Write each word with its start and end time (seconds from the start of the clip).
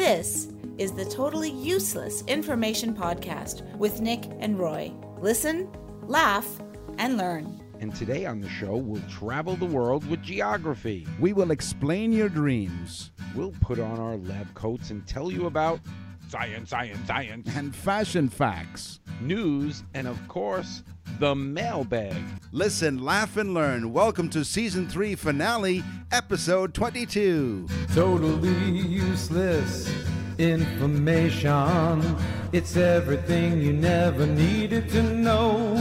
This 0.00 0.48
is 0.78 0.92
the 0.92 1.04
Totally 1.04 1.50
Useless 1.50 2.24
Information 2.26 2.94
Podcast 2.94 3.70
with 3.76 4.00
Nick 4.00 4.24
and 4.38 4.58
Roy. 4.58 4.94
Listen, 5.18 5.68
laugh, 6.06 6.48
and 6.96 7.18
learn. 7.18 7.60
And 7.80 7.94
today 7.94 8.24
on 8.24 8.40
the 8.40 8.48
show, 8.48 8.76
we'll 8.76 9.02
travel 9.10 9.56
the 9.56 9.66
world 9.66 10.08
with 10.08 10.22
geography. 10.22 11.06
We 11.20 11.34
will 11.34 11.50
explain 11.50 12.12
your 12.12 12.30
dreams 12.30 13.10
We'll 13.34 13.52
put 13.60 13.78
on 13.78 14.00
our 14.00 14.16
lab 14.16 14.52
coats 14.54 14.90
and 14.90 15.06
tell 15.06 15.30
you 15.30 15.46
about 15.46 15.80
science, 16.30 16.70
science, 16.70 17.06
science, 17.08 17.48
and 17.56 17.74
fashion 17.74 18.28
facts. 18.28 19.00
news, 19.20 19.82
and 19.94 20.06
of 20.06 20.28
course, 20.28 20.84
the 21.18 21.34
mailbag. 21.34 22.22
Listen, 22.52 23.04
laugh, 23.04 23.36
and 23.36 23.52
learn. 23.52 23.92
Welcome 23.92 24.30
to 24.30 24.44
season 24.44 24.88
three 24.88 25.16
finale, 25.16 25.82
episode 26.12 26.72
22. 26.72 27.66
Totally 27.92 28.70
useless 28.70 29.92
information. 30.38 32.16
It's 32.52 32.76
everything 32.76 33.60
you 33.60 33.72
never 33.72 34.24
needed 34.24 34.88
to 34.90 35.02
know. 35.02 35.74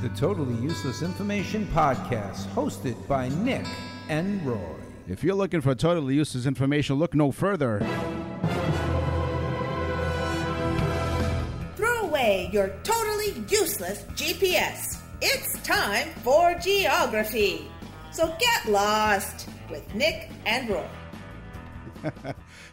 The 0.00 0.08
Totally 0.10 0.54
Useless 0.62 1.02
Information 1.02 1.66
Podcast, 1.74 2.46
hosted 2.54 2.94
by 3.08 3.30
Nick 3.30 3.66
and 4.08 4.46
Roy. 4.46 4.76
If 5.08 5.24
you're 5.24 5.34
looking 5.34 5.60
for 5.60 5.74
totally 5.74 6.14
useless 6.14 6.46
information, 6.46 6.96
look 6.96 7.14
no 7.16 7.32
further. 7.32 7.84
Away 12.26 12.50
your 12.52 12.68
totally 12.82 13.32
useless 13.48 14.02
GPS. 14.14 14.98
It's 15.22 15.60
time 15.62 16.08
for 16.22 16.54
geography. 16.54 17.70
So 18.12 18.34
get 18.38 18.68
lost 18.68 19.48
with 19.70 19.94
Nick 19.94 20.30
and 20.44 20.68
Roy. 20.68 20.88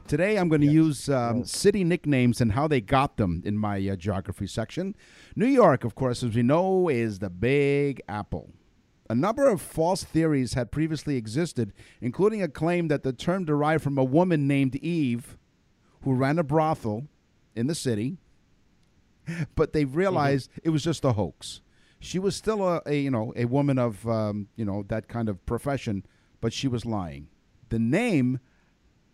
Today, 0.08 0.38
I'm 0.38 0.50
going 0.50 0.62
to 0.62 0.72
use 0.72 1.08
um, 1.09 1.46
city 1.46 1.84
nicknames 1.84 2.42
and 2.42 2.52
how 2.52 2.68
they 2.68 2.81
got 2.81 3.18
them 3.18 3.42
in 3.46 3.58
my 3.58 3.78
uh, 3.88 3.96
geography 3.96 4.48
section. 4.48 4.96
New 5.36 5.48
York, 5.48 5.84
of 5.84 5.96
course, 5.96 6.24
as 6.24 6.36
we 6.36 6.44
know, 6.44 6.90
is 6.90 7.20
the 7.20 7.30
Big 7.30 8.02
Apple. 8.08 8.50
A 9.09 9.16
number 9.16 9.48
of 9.48 9.62
false 9.62 10.04
theories 10.04 10.56
had 10.56 10.72
previously 10.72 11.16
existed, 11.16 11.74
including 12.02 12.42
a 12.42 12.48
claim 12.48 12.88
that 12.88 13.04
the 13.04 13.14
term 13.14 13.46
derived 13.46 13.84
from 13.84 13.98
a 13.98 14.04
woman 14.04 14.48
named 14.48 14.76
Eve 14.78 15.38
who 16.02 16.14
ran 16.14 16.40
a 16.40 16.44
brothel 16.44 17.08
in 17.56 17.68
the 17.68 17.76
city, 17.76 18.18
but 19.56 19.74
they 19.74 19.86
realized 19.86 20.50
it 20.64 20.70
was 20.70 20.84
just 20.84 21.06
a 21.06 21.14
hoax. 21.14 21.62
She 22.00 22.20
was 22.20 22.36
still 22.36 22.68
a, 22.68 22.82
a 22.86 23.00
you 23.00 23.12
know 23.12 23.34
a 23.36 23.46
woman 23.46 23.78
of 23.78 24.08
um, 24.08 24.48
you 24.56 24.66
know 24.66 24.84
that 24.90 25.08
kind 25.08 25.30
of 25.30 25.46
profession, 25.46 26.06
but 26.42 26.54
she 26.54 26.68
was 26.68 26.86
lying. 26.86 27.28
The 27.70 27.80
name 27.80 28.40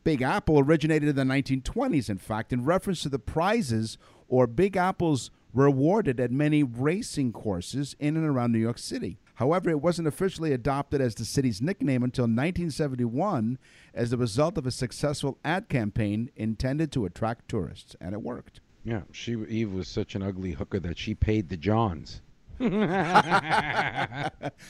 Big 0.04 0.22
Apple 0.22 0.60
originated 0.60 1.10
in 1.10 1.16
the 1.16 1.24
1920s, 1.24 2.10
in 2.10 2.18
fact, 2.18 2.52
in 2.52 2.66
reference 2.66 3.02
to 3.04 3.10
the 3.10 3.20
prizes 3.20 3.98
or 4.28 4.48
Big 4.48 4.76
Apples 4.78 5.30
were 5.54 5.66
awarded 5.66 6.20
at 6.20 6.32
many 6.32 6.64
racing 6.64 7.34
courses 7.34 7.96
in 8.00 8.16
and 8.16 8.26
around 8.26 8.52
New 8.52 8.60
York 8.60 8.78
City. 8.78 9.18
However, 9.36 9.70
it 9.70 9.82
wasn't 9.82 10.08
officially 10.08 10.52
adopted 10.52 11.02
as 11.02 11.16
the 11.16 11.26
city's 11.26 11.62
nickname 11.62 12.04
until 12.04 12.24
1971 12.24 13.58
as 13.94 14.10
the 14.10 14.18
result 14.18 14.58
of 14.58 14.66
a 14.68 14.72
successful 14.72 15.38
ad 15.44 15.70
campaign 15.70 16.30
intended 16.36 16.92
to 16.92 17.06
attract 17.06 17.48
tourists, 17.48 17.96
and 18.02 18.14
it 18.14 18.22
worked. 18.22 18.60
Yeah, 18.84 19.02
she 19.12 19.34
Eve 19.34 19.72
was 19.74 19.88
such 19.88 20.16
an 20.16 20.24
ugly 20.24 20.52
hooker 20.52 20.80
that 20.80 20.98
she 20.98 21.14
paid 21.16 21.50
the 21.50 21.58
Johns. 21.58 22.22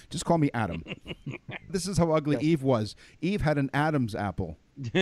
Just 0.10 0.26
call 0.26 0.38
me 0.38 0.50
Adam. 0.54 0.84
this 1.70 1.88
is 1.88 1.98
how 1.98 2.12
ugly 2.12 2.38
Eve 2.40 2.62
was. 2.64 2.96
Eve 3.22 3.42
had 3.42 3.58
an 3.58 3.70
Adam's 3.74 4.14
apple. 4.16 4.58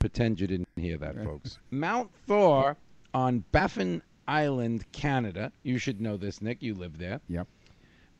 Pretend 0.00 0.40
you 0.40 0.46
didn't 0.46 0.68
hear 0.76 0.96
that, 0.98 1.16
folks. 1.24 1.58
Mount 1.70 2.10
Thor 2.26 2.76
on 3.12 3.44
Baffin 3.52 4.00
Island, 4.28 4.84
Canada. 4.92 5.50
You 5.62 5.78
should 5.78 6.00
know 6.00 6.16
this, 6.16 6.40
Nick. 6.40 6.62
You 6.62 6.74
live 6.74 6.98
there. 6.98 7.20
Yep. 7.28 7.48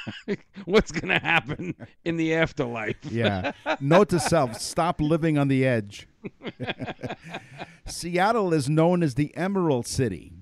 what's 0.64 0.90
gonna 0.90 1.20
happen 1.20 1.74
in 2.04 2.16
the 2.16 2.34
afterlife. 2.34 2.96
Yeah. 3.10 3.52
Note 3.80 4.08
to 4.10 4.20
self 4.20 4.60
stop 4.60 5.00
living 5.00 5.38
on 5.38 5.48
the 5.48 5.64
edge. 5.66 6.08
Seattle 7.86 8.52
is 8.52 8.68
known 8.68 9.02
as 9.02 9.14
the 9.14 9.34
Emerald 9.36 9.86
City. 9.86 10.32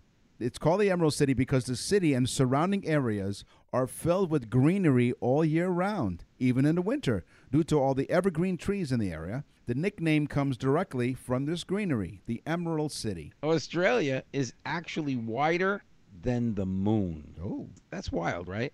It's 0.40 0.58
called 0.58 0.80
the 0.80 0.90
Emerald 0.90 1.14
City 1.14 1.34
because 1.34 1.64
the 1.64 1.76
city 1.76 2.14
and 2.14 2.28
surrounding 2.28 2.86
areas 2.86 3.44
are 3.72 3.86
filled 3.86 4.30
with 4.30 4.50
greenery 4.50 5.12
all 5.20 5.44
year 5.44 5.68
round, 5.68 6.24
even 6.38 6.64
in 6.64 6.74
the 6.74 6.82
winter, 6.82 7.24
due 7.52 7.64
to 7.64 7.78
all 7.80 7.94
the 7.94 8.10
evergreen 8.10 8.56
trees 8.56 8.90
in 8.90 8.98
the 8.98 9.12
area. 9.12 9.44
The 9.66 9.74
nickname 9.74 10.26
comes 10.26 10.56
directly 10.56 11.14
from 11.14 11.46
this 11.46 11.64
greenery, 11.64 12.20
the 12.26 12.42
Emerald 12.46 12.92
City. 12.92 13.32
Australia 13.42 14.24
is 14.32 14.52
actually 14.66 15.16
wider 15.16 15.82
than 16.22 16.54
the 16.54 16.66
moon. 16.66 17.34
Oh. 17.42 17.68
That's 17.90 18.12
wild, 18.12 18.48
right? 18.48 18.72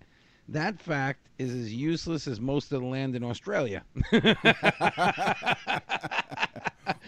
That 0.49 0.81
fact 0.81 1.29
is 1.39 1.55
as 1.55 1.73
useless 1.73 2.27
as 2.27 2.41
most 2.41 2.73
of 2.73 2.81
the 2.81 2.87
land 2.87 3.15
in 3.15 3.23
Australia. 3.23 3.85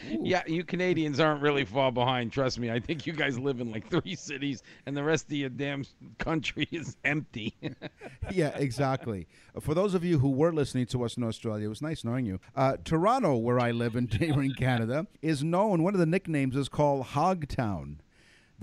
yeah, 0.08 0.42
you 0.46 0.64
Canadians 0.64 1.20
aren't 1.20 1.42
really 1.42 1.64
far 1.64 1.90
behind. 1.90 2.32
Trust 2.32 2.58
me. 2.58 2.70
I 2.70 2.80
think 2.80 3.06
you 3.06 3.12
guys 3.12 3.38
live 3.38 3.60
in 3.60 3.70
like 3.72 3.88
three 3.90 4.14
cities, 4.14 4.62
and 4.86 4.96
the 4.96 5.02
rest 5.02 5.26
of 5.26 5.32
your 5.32 5.48
damn 5.48 5.84
country 6.18 6.68
is 6.70 6.96
empty. 7.04 7.54
yeah, 8.30 8.56
exactly. 8.56 9.26
For 9.60 9.74
those 9.74 9.94
of 9.94 10.04
you 10.04 10.18
who 10.18 10.30
were 10.30 10.52
listening 10.52 10.86
to 10.86 11.04
us 11.04 11.16
in 11.16 11.24
Australia, 11.24 11.66
it 11.66 11.68
was 11.68 11.82
nice 11.82 12.04
knowing 12.04 12.26
you. 12.26 12.40
Uh, 12.54 12.76
Toronto, 12.84 13.36
where 13.36 13.58
I 13.58 13.70
live 13.70 13.96
in, 13.96 14.08
in 14.20 14.54
Canada, 14.54 15.06
is 15.20 15.42
known, 15.42 15.82
one 15.82 15.94
of 15.94 16.00
the 16.00 16.06
nicknames 16.06 16.56
is 16.56 16.68
called 16.68 17.06
Hogtown. 17.06 17.96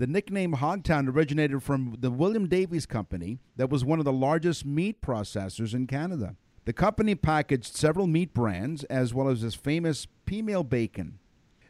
The 0.00 0.06
nickname 0.06 0.54
Hogtown 0.54 1.14
originated 1.14 1.62
from 1.62 1.98
the 2.00 2.10
William 2.10 2.48
Davies 2.48 2.86
Company, 2.86 3.38
that 3.56 3.68
was 3.68 3.84
one 3.84 3.98
of 3.98 4.06
the 4.06 4.12
largest 4.14 4.64
meat 4.64 5.02
processors 5.02 5.74
in 5.74 5.86
Canada. 5.86 6.36
The 6.64 6.72
company 6.72 7.14
packaged 7.14 7.76
several 7.76 8.06
meat 8.06 8.32
brands 8.32 8.82
as 8.84 9.12
well 9.12 9.28
as 9.28 9.42
this 9.42 9.54
famous 9.54 10.06
peameal 10.26 10.66
bacon. 10.66 11.18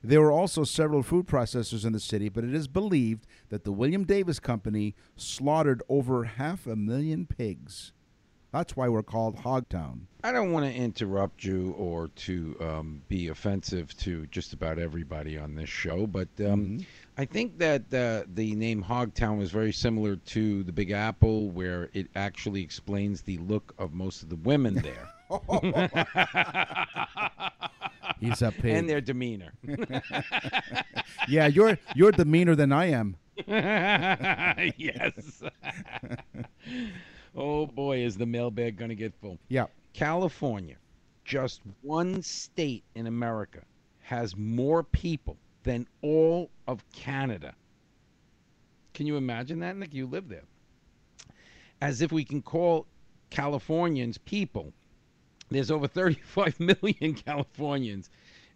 There 0.01 0.21
were 0.21 0.31
also 0.31 0.63
several 0.63 1.03
food 1.03 1.27
processors 1.27 1.85
in 1.85 1.93
the 1.93 1.99
city, 1.99 2.29
but 2.29 2.45
it 2.45 2.55
is 2.55 2.69
believed 2.69 3.27
that 3.49 3.65
the 3.65 3.73
William 3.73 4.05
Davies 4.05 4.39
Company 4.39 4.95
slaughtered 5.17 5.83
over 5.89 6.23
half 6.23 6.69
a 6.69 6.77
million 6.77 7.27
pigs. 7.27 7.91
That's 8.53 8.77
why 8.77 8.89
we're 8.89 9.05
called 9.05 9.37
Hogtown. 9.37 10.01
I 10.25 10.33
don't 10.33 10.53
want 10.53 10.67
to 10.67 10.75
interrupt 10.75 11.45
you 11.45 11.73
or 11.79 12.09
to 12.09 12.57
um, 12.61 13.03
be 13.09 13.29
offensive 13.29 13.97
to 13.99 14.27
just 14.27 14.53
about 14.53 14.79
everybody 14.79 15.39
on 15.39 15.55
this 15.55 15.71
show, 15.71 16.07
but 16.07 16.29
um, 16.45 16.85
I 17.17 17.25
think 17.25 17.59
that 17.59 17.83
uh, 17.95 18.25
the 18.35 18.55
name 18.57 18.83
Hogtown 18.83 19.39
was 19.39 19.51
very 19.51 19.73
similar 19.73 20.17
to 20.17 20.63
the 20.65 20.73
Big 20.73 20.91
Apple, 20.91 21.49
where 21.51 21.89
it 21.93 22.09
actually 22.17 22.63
explains 22.63 23.23
the 23.23 23.39
look 23.39 23.73
of 23.79 23.95
most 23.95 24.23
of 24.23 24.29
the 24.29 24.37
women 24.37 24.75
there 24.75 25.09
He's 28.21 28.43
a 28.43 28.51
pig. 28.51 28.75
and 28.75 28.89
their 28.89 29.01
demeanor. 29.01 29.53
yeah, 31.29 31.47
you're 31.47 31.79
you're 31.95 32.13
demeanor 32.13 32.55
than 32.55 32.73
I 32.73 32.87
am. 32.87 33.17
yes. 34.77 35.43
Oh 37.37 37.67
boy, 37.67 37.99
is 37.99 38.17
the 38.17 38.27
mailbag 38.27 38.77
going 38.77 38.89
to 38.89 38.95
get 38.95 39.15
full. 39.21 39.39
Yeah. 39.49 39.67
California, 39.93 40.77
just 41.25 41.61
one 41.83 42.23
state 42.23 42.85
in 42.95 43.07
America, 43.07 43.63
has 44.01 44.37
more 44.37 44.83
people 44.83 45.37
than 45.63 45.87
all 46.03 46.51
of 46.67 46.85
Canada. 46.93 47.55
Can 48.95 49.07
you 49.07 49.17
imagine 49.17 49.61
that, 49.61 49.77
Nick? 49.77 49.95
You 49.95 50.07
live 50.07 50.29
there. 50.29 50.45
As 51.81 52.03
if 52.03 52.13
we 52.13 52.25
can 52.25 52.43
call 52.43 52.87
Californians 53.31 54.19
people. 54.19 54.73
There's 55.51 55.71
over 55.71 55.87
35 55.87 56.61
million 56.83 57.15
Californians, 57.15 58.11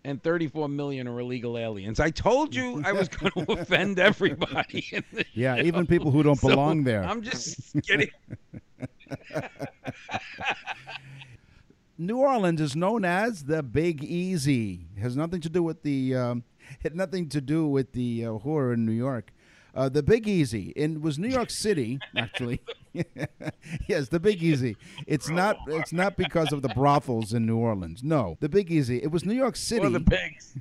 and 0.05 0.23
34 0.23 0.69
million 0.69 1.09
are 1.09 1.19
illegal 1.21 1.57
aliens. 1.59 1.99
I 1.99 2.11
told 2.11 2.55
you 2.55 2.83
I 2.85 2.93
was 2.93 3.09
going 3.09 3.33
to 3.47 3.53
offend 3.53 3.99
everybody. 3.99 5.03
Yeah, 5.33 5.57
show. 5.57 5.63
even 5.63 5.87
people 5.87 6.11
who 6.11 6.23
don't 6.23 6.39
So, 6.39 6.49
belong 6.49 6.85
there. 6.85 7.03
I'm 7.05 7.23
just 7.23 7.75
kidding. 7.83 8.11
New 11.97 12.19
Orleans 12.19 12.61
is 12.61 12.75
known 12.75 13.05
as 13.05 13.45
the 13.45 13.63
Big 13.63 14.03
Easy. 14.03 14.87
It 14.97 15.01
has 15.01 15.17
nothing 15.17 15.41
to 15.43 15.49
do 15.49 15.63
with 15.63 15.83
the 15.83 16.15
um, 16.17 16.45
had 16.83 16.95
nothing 16.97 17.29
to 17.31 17.41
do 17.41 17.67
with 17.67 17.93
the 17.93 18.27
uh, 18.27 18.33
horror 18.39 18.73
in 18.73 18.85
New 18.85 18.93
York. 18.93 19.33
Uh, 19.75 19.89
the 19.89 20.03
Big 20.03 20.29
Easy. 20.29 20.73
It 20.77 21.01
was 21.01 21.19
New 21.19 21.29
York 21.29 21.51
City, 21.51 21.99
actually. 22.17 22.61
yes, 23.89 24.09
the 24.09 24.21
Big 24.21 24.43
Easy. 24.43 24.77
It's 25.07 25.29
not. 25.29 25.57
It's 25.67 25.93
not 25.93 26.17
because 26.17 26.53
of 26.53 26.63
the 26.63 26.69
brothels 26.69 27.33
in 27.33 27.45
New 27.45 27.57
Orleans. 27.57 28.03
No, 28.05 28.37
the 28.41 28.49
Big 28.49 28.71
Easy. 28.71 29.03
It 29.03 29.11
was 29.11 29.25
New 29.25 29.35
York 29.35 29.57
City 29.57 29.85
Or 29.85 29.91
the 29.91 30.01
pigs. 30.01 30.57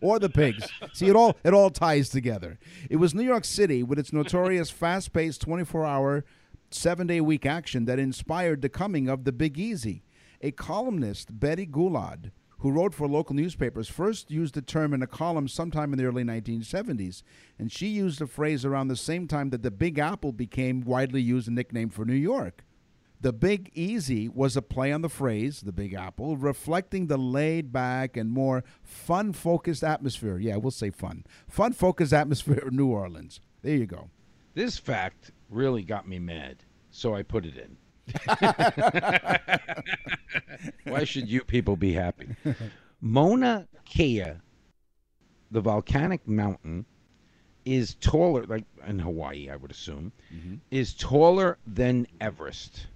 or 0.00 0.18
the 0.18 0.30
pigs. 0.30 0.66
See, 0.94 1.08
it 1.08 1.16
all 1.16 1.36
it 1.44 1.52
all 1.52 1.68
ties 1.70 2.08
together. 2.08 2.58
It 2.88 2.96
was 2.96 3.14
New 3.14 3.24
York 3.24 3.44
City 3.44 3.82
with 3.82 3.98
its 3.98 4.12
notorious 4.12 4.70
fast-paced, 4.70 5.46
24-hour, 5.46 6.24
seven-day 6.70 7.20
week 7.20 7.44
action 7.44 7.84
that 7.84 7.98
inspired 7.98 8.62
the 8.62 8.68
coming 8.70 9.08
of 9.08 9.24
the 9.24 9.32
Big 9.32 9.58
Easy. 9.58 10.02
A 10.40 10.50
columnist, 10.50 11.38
Betty 11.38 11.66
Guillaud, 11.66 12.30
who 12.58 12.70
wrote 12.70 12.94
for 12.94 13.06
local 13.06 13.34
newspapers, 13.34 13.88
first 13.88 14.30
used 14.30 14.54
the 14.54 14.62
term 14.62 14.94
in 14.94 15.02
a 15.02 15.06
column 15.06 15.48
sometime 15.48 15.92
in 15.92 15.98
the 15.98 16.04
early 16.06 16.24
1970s, 16.24 17.22
and 17.58 17.70
she 17.70 17.88
used 17.88 18.18
the 18.18 18.26
phrase 18.26 18.64
around 18.64 18.88
the 18.88 18.96
same 18.96 19.28
time 19.28 19.50
that 19.50 19.62
the 19.62 19.70
Big 19.70 19.98
Apple 19.98 20.32
became 20.32 20.80
widely 20.80 21.20
used 21.20 21.48
a 21.48 21.52
nickname 21.52 21.90
for 21.90 22.04
New 22.04 22.14
York. 22.14 22.64
The 23.20 23.32
Big 23.32 23.70
Easy 23.74 24.28
was 24.28 24.56
a 24.56 24.62
play 24.62 24.92
on 24.92 25.00
the 25.00 25.08
phrase, 25.08 25.62
the 25.62 25.72
Big 25.72 25.94
Apple, 25.94 26.36
reflecting 26.36 27.06
the 27.06 27.16
laid 27.16 27.72
back 27.72 28.16
and 28.16 28.30
more 28.30 28.62
fun 28.82 29.32
focused 29.32 29.82
atmosphere. 29.82 30.38
Yeah, 30.38 30.56
we'll 30.56 30.70
say 30.70 30.90
fun. 30.90 31.24
Fun 31.48 31.72
focused 31.72 32.12
atmosphere 32.12 32.62
of 32.66 32.72
New 32.72 32.88
Orleans. 32.88 33.40
There 33.62 33.74
you 33.74 33.86
go. 33.86 34.10
This 34.54 34.78
fact 34.78 35.32
really 35.48 35.82
got 35.82 36.06
me 36.06 36.18
mad, 36.18 36.64
so 36.90 37.14
I 37.14 37.22
put 37.22 37.46
it 37.46 37.56
in. 37.56 37.78
Why 40.84 41.04
should 41.04 41.28
you 41.28 41.42
people 41.44 41.76
be 41.76 41.92
happy? 41.92 42.28
Mauna 43.00 43.66
Kea, 43.84 44.32
the 45.50 45.60
volcanic 45.60 46.26
mountain, 46.26 46.86
is 47.64 47.96
taller, 47.96 48.44
like 48.44 48.64
in 48.86 48.98
Hawaii, 49.00 49.50
I 49.50 49.56
would 49.56 49.70
assume, 49.70 50.12
mm-hmm. 50.32 50.54
is 50.70 50.94
taller 50.94 51.58
than 51.66 52.06
Everest. 52.20 52.86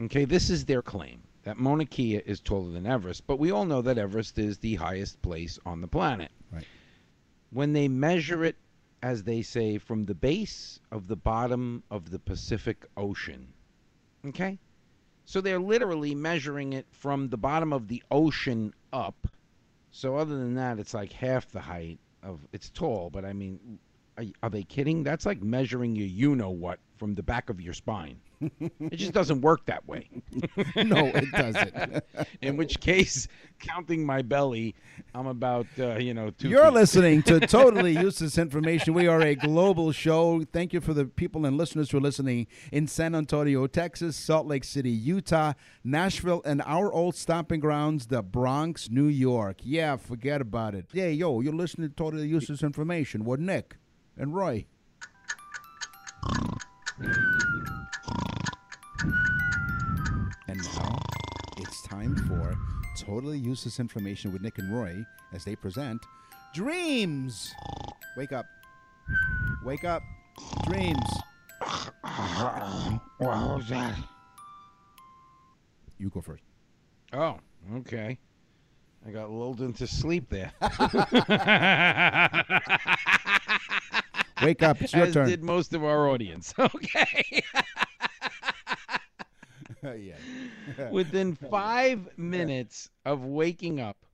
Okay, 0.00 0.24
this 0.24 0.50
is 0.50 0.64
their 0.64 0.82
claim 0.82 1.22
that 1.44 1.56
Mauna 1.56 1.86
Kea 1.86 2.16
is 2.16 2.40
taller 2.40 2.72
than 2.72 2.86
Everest, 2.86 3.26
but 3.26 3.38
we 3.38 3.50
all 3.50 3.64
know 3.64 3.80
that 3.82 3.96
Everest 3.96 4.38
is 4.38 4.58
the 4.58 4.74
highest 4.74 5.22
place 5.22 5.58
on 5.64 5.80
the 5.80 5.88
planet. 5.88 6.30
Right. 6.52 6.66
When 7.50 7.72
they 7.72 7.88
measure 7.88 8.44
it, 8.44 8.56
as 9.02 9.22
they 9.22 9.42
say, 9.42 9.78
from 9.78 10.04
the 10.04 10.14
base 10.14 10.80
of 10.90 11.06
the 11.06 11.16
bottom 11.16 11.82
of 11.90 12.10
the 12.10 12.18
Pacific 12.18 12.84
Ocean, 12.96 13.52
okay? 14.28 14.58
So 15.24 15.40
they're 15.40 15.60
literally 15.60 16.14
measuring 16.14 16.72
it 16.72 16.86
from 16.90 17.28
the 17.28 17.36
bottom 17.36 17.72
of 17.72 17.88
the 17.88 18.02
ocean 18.10 18.74
up. 18.92 19.26
So 19.90 20.16
other 20.16 20.36
than 20.36 20.54
that, 20.54 20.78
it's 20.78 20.94
like 20.94 21.12
half 21.12 21.50
the 21.50 21.60
height 21.60 21.98
of. 22.22 22.40
It's 22.52 22.70
tall, 22.70 23.10
but 23.10 23.24
I 23.24 23.32
mean, 23.32 23.78
are, 24.18 24.24
are 24.42 24.50
they 24.50 24.62
kidding? 24.62 25.02
That's 25.02 25.26
like 25.26 25.42
measuring 25.42 25.96
your 25.96 26.06
you 26.06 26.36
know 26.36 26.50
what 26.50 26.78
from 26.96 27.14
the 27.14 27.22
back 27.22 27.50
of 27.50 27.60
your 27.60 27.74
spine. 27.74 28.20
It 28.40 28.96
just 28.96 29.12
doesn't 29.12 29.40
work 29.42 29.66
that 29.66 29.86
way. 29.86 30.08
No, 30.76 31.06
it 31.06 31.30
doesn't. 31.32 32.04
In 32.42 32.56
which 32.56 32.80
case, 32.80 33.28
counting 33.58 34.04
my 34.04 34.22
belly, 34.22 34.74
I'm 35.14 35.26
about 35.26 35.66
uh, 35.78 35.96
you 35.96 36.14
know 36.14 36.30
2 36.30 36.48
You're 36.48 36.64
feet. 36.64 36.72
listening 36.72 37.22
to 37.24 37.40
Totally 37.46 37.92
Useless 37.98 38.38
Information. 38.38 38.94
We 38.94 39.06
are 39.08 39.20
a 39.20 39.34
global 39.34 39.92
show. 39.92 40.42
Thank 40.52 40.72
you 40.72 40.80
for 40.80 40.94
the 40.94 41.04
people 41.04 41.44
and 41.44 41.56
listeners 41.58 41.90
who 41.90 41.98
are 41.98 42.00
listening 42.00 42.46
in 42.72 42.86
San 42.86 43.14
Antonio, 43.14 43.66
Texas, 43.66 44.16
Salt 44.16 44.46
Lake 44.46 44.64
City, 44.64 44.90
Utah, 44.90 45.52
Nashville, 45.84 46.42
and 46.44 46.62
our 46.64 46.92
old 46.92 47.14
stomping 47.14 47.60
grounds, 47.60 48.06
the 48.06 48.22
Bronx, 48.22 48.88
New 48.90 49.06
York. 49.08 49.58
Yeah, 49.62 49.96
forget 49.96 50.40
about 50.40 50.74
it. 50.74 50.86
Yeah, 50.92 51.08
yo, 51.08 51.40
you're 51.40 51.52
listening 51.52 51.88
to 51.90 51.94
Totally 51.94 52.26
Useless 52.28 52.62
Information 52.62 53.24
What 53.24 53.40
Nick 53.40 53.76
and 54.16 54.34
Roy. 54.34 54.66
And 60.50 60.58
now 60.74 60.98
it's 61.58 61.80
time 61.82 62.16
for 62.26 62.56
Totally 62.96 63.38
Useless 63.38 63.78
Information 63.78 64.32
with 64.32 64.42
Nick 64.42 64.58
and 64.58 64.74
Roy 64.74 65.06
as 65.32 65.44
they 65.44 65.54
present 65.54 66.04
Dreams. 66.52 67.54
Wake 68.16 68.32
up. 68.32 68.46
Wake 69.64 69.84
up. 69.84 70.02
Dreams. 70.66 70.98
What 72.02 73.20
was 73.20 73.68
that? 73.68 73.96
You 75.98 76.10
go 76.10 76.20
first. 76.20 76.42
Oh, 77.12 77.38
okay. 77.76 78.18
I 79.06 79.10
got 79.12 79.30
lulled 79.30 79.60
into 79.60 79.86
sleep 79.86 80.28
there. 80.30 80.50
Wake 84.42 84.64
up. 84.64 84.82
It's 84.82 84.92
your 84.94 85.06
As 85.06 85.14
turn. 85.14 85.28
did 85.28 85.44
most 85.44 85.74
of 85.74 85.84
our 85.84 86.08
audience. 86.08 86.52
Okay. 86.58 87.44
yeah. 89.98 90.18
Within 90.90 91.34
five 91.34 92.08
minutes 92.18 92.90
of 93.04 93.24
waking 93.24 93.80
up, 93.80 94.04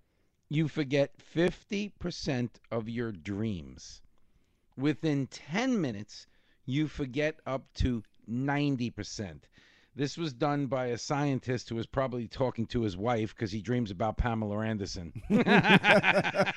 you 0.48 0.68
forget 0.68 1.16
50% 1.18 2.60
of 2.70 2.88
your 2.88 3.12
dreams. 3.12 4.00
Within 4.76 5.26
10 5.26 5.80
minutes, 5.80 6.26
you 6.64 6.88
forget 6.88 7.40
up 7.46 7.72
to 7.74 8.02
90%. 8.26 9.48
This 9.96 10.18
was 10.18 10.34
done 10.34 10.66
by 10.66 10.88
a 10.88 10.98
scientist 10.98 11.70
who 11.70 11.74
was 11.74 11.86
probably 11.86 12.28
talking 12.28 12.66
to 12.66 12.82
his 12.82 12.98
wife 12.98 13.34
because 13.34 13.50
he 13.50 13.62
dreams 13.62 13.90
about 13.90 14.18
Pamela 14.18 14.58
Anderson. 14.62 15.10
I 15.30 16.52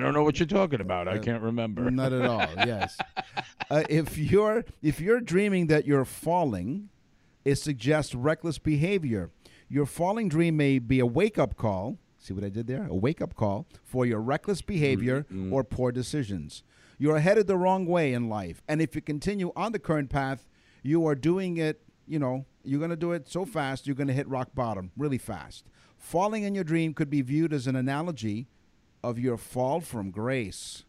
don't 0.00 0.12
know 0.12 0.24
what 0.24 0.40
you're 0.40 0.48
talking 0.48 0.80
about. 0.80 1.06
I 1.06 1.18
uh, 1.18 1.18
can't 1.20 1.40
remember. 1.40 1.88
Not 1.88 2.12
at 2.12 2.26
all. 2.26 2.48
Yes. 2.66 2.98
Uh, 3.70 3.84
if 3.88 4.18
you're 4.18 4.64
if 4.82 5.00
you're 5.00 5.20
dreaming 5.20 5.68
that 5.68 5.86
you're 5.86 6.04
falling, 6.04 6.88
it 7.44 7.54
suggests 7.54 8.16
reckless 8.16 8.58
behavior. 8.58 9.30
Your 9.68 9.86
falling 9.86 10.28
dream 10.28 10.56
may 10.56 10.80
be 10.80 10.98
a 10.98 11.06
wake 11.06 11.38
up 11.38 11.56
call. 11.56 11.96
See 12.18 12.34
what 12.34 12.42
I 12.42 12.48
did 12.48 12.66
there? 12.66 12.88
A 12.90 12.94
wake 12.96 13.22
up 13.22 13.36
call 13.36 13.68
for 13.84 14.04
your 14.04 14.18
reckless 14.18 14.60
behavior 14.60 15.24
mm, 15.32 15.50
mm. 15.50 15.52
or 15.52 15.62
poor 15.62 15.92
decisions. 15.92 16.64
You're 16.98 17.20
headed 17.20 17.46
the 17.46 17.56
wrong 17.56 17.86
way 17.86 18.12
in 18.12 18.28
life, 18.28 18.60
and 18.66 18.82
if 18.82 18.96
you 18.96 19.02
continue 19.02 19.52
on 19.54 19.70
the 19.70 19.78
current 19.78 20.10
path, 20.10 20.48
you 20.82 21.06
are 21.06 21.14
doing 21.14 21.56
it. 21.56 21.82
You 22.06 22.18
know, 22.18 22.44
you're 22.64 22.78
going 22.78 22.90
to 22.90 22.96
do 22.96 23.12
it 23.12 23.28
so 23.28 23.44
fast 23.44 23.86
you're 23.86 23.96
going 23.96 24.08
to 24.08 24.14
hit 24.14 24.28
rock 24.28 24.48
bottom 24.54 24.90
really 24.96 25.18
fast. 25.18 25.66
Falling 25.96 26.44
in 26.44 26.54
your 26.54 26.64
dream 26.64 26.94
could 26.94 27.10
be 27.10 27.22
viewed 27.22 27.52
as 27.52 27.66
an 27.66 27.76
analogy 27.76 28.48
of 29.02 29.18
your 29.18 29.36
fall 29.36 29.80
from 29.80 30.10
grace. 30.10 30.84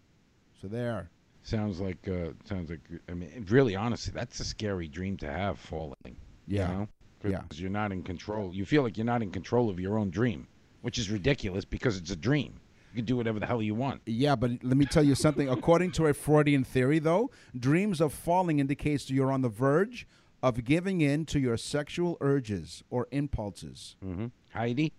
So 0.61 0.67
there. 0.67 1.09
Sounds 1.43 1.79
like 1.79 2.07
uh, 2.07 2.33
sounds 2.45 2.69
like 2.69 2.81
I 3.09 3.13
mean, 3.13 3.45
really, 3.49 3.75
honestly, 3.75 4.13
that's 4.15 4.39
a 4.39 4.45
scary 4.45 4.87
dream 4.87 5.17
to 5.17 5.31
have 5.31 5.59
falling. 5.59 6.17
Yeah. 6.47 6.71
You 6.71 6.77
know? 6.77 6.87
Yeah. 7.23 7.41
Because 7.41 7.59
you're 7.59 7.69
not 7.69 7.91
in 7.91 8.03
control. 8.03 8.53
You 8.53 8.65
feel 8.65 8.83
like 8.83 8.97
you're 8.97 9.05
not 9.05 9.21
in 9.21 9.31
control 9.31 9.69
of 9.69 9.79
your 9.79 9.97
own 9.97 10.11
dream, 10.11 10.47
which 10.81 10.97
is 10.97 11.09
ridiculous 11.09 11.65
because 11.65 11.97
it's 11.97 12.11
a 12.11 12.15
dream. 12.15 12.59
You 12.91 12.97
can 12.97 13.05
do 13.05 13.15
whatever 13.15 13.39
the 13.39 13.45
hell 13.45 13.61
you 13.61 13.73
want. 13.73 14.01
Yeah, 14.05 14.35
but 14.35 14.51
let 14.63 14.75
me 14.75 14.85
tell 14.85 15.03
you 15.03 15.15
something. 15.15 15.47
According 15.47 15.91
to 15.93 16.07
a 16.07 16.13
Freudian 16.13 16.63
theory, 16.63 16.99
though, 16.99 17.31
dreams 17.57 18.01
of 18.01 18.13
falling 18.13 18.59
indicates 18.59 19.09
you're 19.09 19.31
on 19.31 19.41
the 19.41 19.49
verge 19.49 20.07
of 20.43 20.63
giving 20.65 21.01
in 21.01 21.25
to 21.27 21.39
your 21.39 21.55
sexual 21.55 22.17
urges 22.19 22.83
or 22.89 23.07
impulses. 23.11 23.95
hmm 24.03 24.27
Heidi. 24.53 24.91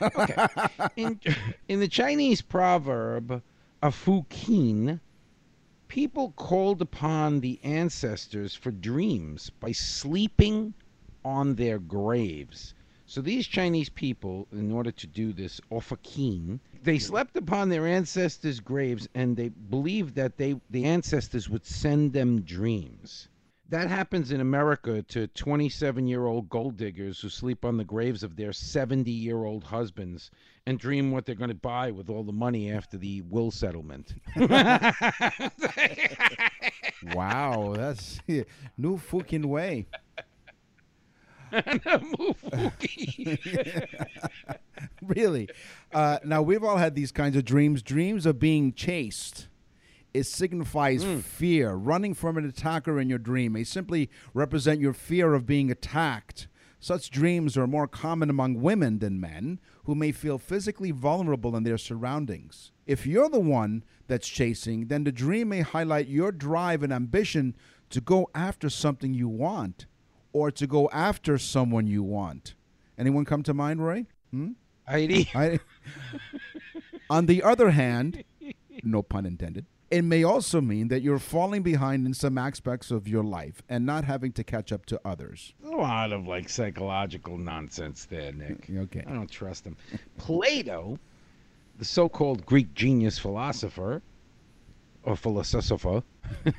okay. 0.00 0.46
In, 0.96 1.18
in 1.68 1.80
the 1.80 1.88
Chinese 1.88 2.42
proverb, 2.42 3.42
a 3.82 3.88
fukin, 3.88 5.00
people 5.88 6.32
called 6.36 6.82
upon 6.82 7.40
the 7.40 7.58
ancestors 7.62 8.54
for 8.54 8.70
dreams 8.70 9.50
by 9.60 9.72
sleeping 9.72 10.74
on 11.24 11.54
their 11.54 11.78
graves. 11.78 12.74
So 13.12 13.20
these 13.20 13.46
Chinese 13.46 13.90
people, 13.90 14.48
in 14.52 14.72
order 14.72 14.90
to 14.90 15.06
do 15.06 15.34
this 15.34 15.60
ofakin, 15.70 16.60
they 16.82 16.98
slept 16.98 17.36
upon 17.36 17.68
their 17.68 17.86
ancestors' 17.86 18.58
graves 18.58 19.06
and 19.14 19.36
they 19.36 19.50
believed 19.50 20.14
that 20.14 20.38
they 20.38 20.58
the 20.70 20.86
ancestors 20.86 21.50
would 21.50 21.66
send 21.66 22.14
them 22.14 22.40
dreams. 22.40 23.28
That 23.68 23.90
happens 23.90 24.32
in 24.32 24.40
America 24.40 25.02
to 25.02 25.26
27 25.26 26.06
year 26.06 26.24
old 26.24 26.48
gold 26.48 26.78
diggers 26.78 27.20
who 27.20 27.28
sleep 27.28 27.66
on 27.66 27.76
the 27.76 27.84
graves 27.84 28.22
of 28.22 28.36
their 28.36 28.54
70 28.54 29.10
year 29.10 29.44
old 29.44 29.64
husbands 29.64 30.30
and 30.64 30.78
dream 30.78 31.10
what 31.10 31.26
they're 31.26 31.34
going 31.34 31.50
to 31.50 31.54
buy 31.54 31.90
with 31.90 32.08
all 32.08 32.24
the 32.24 32.32
money 32.32 32.72
after 32.72 32.96
the 32.96 33.20
will 33.28 33.50
settlement. 33.50 34.14
Wow, 37.14 37.74
that's 37.76 38.20
new 38.78 38.96
fucking 38.96 39.48
way. 39.48 39.86
really. 45.02 45.48
Uh, 45.92 46.18
now 46.24 46.42
we've 46.42 46.64
all 46.64 46.76
had 46.76 46.94
these 46.94 47.12
kinds 47.12 47.36
of 47.36 47.44
dreams. 47.44 47.82
Dreams 47.82 48.26
of 48.26 48.38
being 48.38 48.72
chased. 48.72 49.48
It 50.14 50.24
signifies 50.24 51.04
fear. 51.24 51.72
Running 51.72 52.12
from 52.12 52.36
an 52.36 52.46
attacker 52.46 53.00
in 53.00 53.08
your 53.08 53.18
dream 53.18 53.52
may 53.52 53.64
simply 53.64 54.10
represent 54.34 54.80
your 54.80 54.92
fear 54.92 55.32
of 55.32 55.46
being 55.46 55.70
attacked. 55.70 56.48
Such 56.80 57.10
dreams 57.10 57.56
are 57.56 57.66
more 57.66 57.86
common 57.86 58.28
among 58.28 58.60
women 58.60 58.98
than 58.98 59.20
men, 59.20 59.60
who 59.84 59.94
may 59.94 60.12
feel 60.12 60.36
physically 60.36 60.90
vulnerable 60.90 61.56
in 61.56 61.62
their 61.62 61.78
surroundings. 61.78 62.72
If 62.86 63.06
you're 63.06 63.30
the 63.30 63.40
one 63.40 63.84
that's 64.08 64.28
chasing, 64.28 64.88
then 64.88 65.04
the 65.04 65.12
dream 65.12 65.50
may 65.50 65.60
highlight 65.60 66.08
your 66.08 66.32
drive 66.32 66.82
and 66.82 66.92
ambition 66.92 67.54
to 67.90 68.00
go 68.00 68.28
after 68.34 68.68
something 68.68 69.14
you 69.14 69.28
want 69.28 69.86
or 70.32 70.50
to 70.50 70.66
go 70.66 70.88
after 70.92 71.38
someone 71.38 71.86
you 71.86 72.02
want. 72.02 72.54
Anyone 72.98 73.24
come 73.24 73.42
to 73.44 73.54
mind, 73.54 73.84
Roy? 73.84 74.06
Hmm? 74.30 74.52
Heidi, 74.88 75.28
I, 75.34 75.60
on 77.10 77.26
the 77.26 77.42
other 77.42 77.70
hand, 77.70 78.24
no 78.82 79.02
pun 79.02 79.26
intended, 79.26 79.66
it 79.90 80.02
may 80.02 80.24
also 80.24 80.60
mean 80.62 80.88
that 80.88 81.02
you're 81.02 81.18
falling 81.18 81.62
behind 81.62 82.06
in 82.06 82.14
some 82.14 82.38
aspects 82.38 82.90
of 82.90 83.06
your 83.06 83.22
life 83.22 83.62
and 83.68 83.84
not 83.84 84.04
having 84.04 84.32
to 84.32 84.42
catch 84.42 84.72
up 84.72 84.86
to 84.86 85.00
others. 85.04 85.52
a 85.64 85.68
lot 85.68 86.12
of 86.12 86.26
like 86.26 86.48
psychological 86.48 87.36
nonsense 87.36 88.06
there, 88.06 88.32
Nick. 88.32 88.70
Okay. 88.74 89.04
I 89.06 89.12
don't 89.12 89.30
trust 89.30 89.66
him. 89.66 89.76
Plato, 90.16 90.98
the 91.78 91.84
so 91.84 92.08
called 92.08 92.46
Greek 92.46 92.72
genius 92.74 93.18
philosopher, 93.18 94.00
or 95.04 95.16
philosopher, 95.16 96.02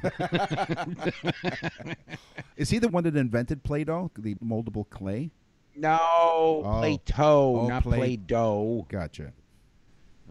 Is 2.57 2.69
he 2.69 2.79
the 2.79 2.87
one 2.89 3.03
that 3.05 3.15
invented 3.15 3.63
Play-Doh, 3.63 4.11
the 4.17 4.35
moldable 4.35 4.89
clay? 4.89 5.31
no, 5.75 5.97
oh. 5.99 6.77
Plato, 6.79 7.61
Oh, 7.61 7.67
not 7.67 7.83
Pla- 7.83 7.95
Play-Doh. 7.97 8.85
Gotcha. 8.89 9.33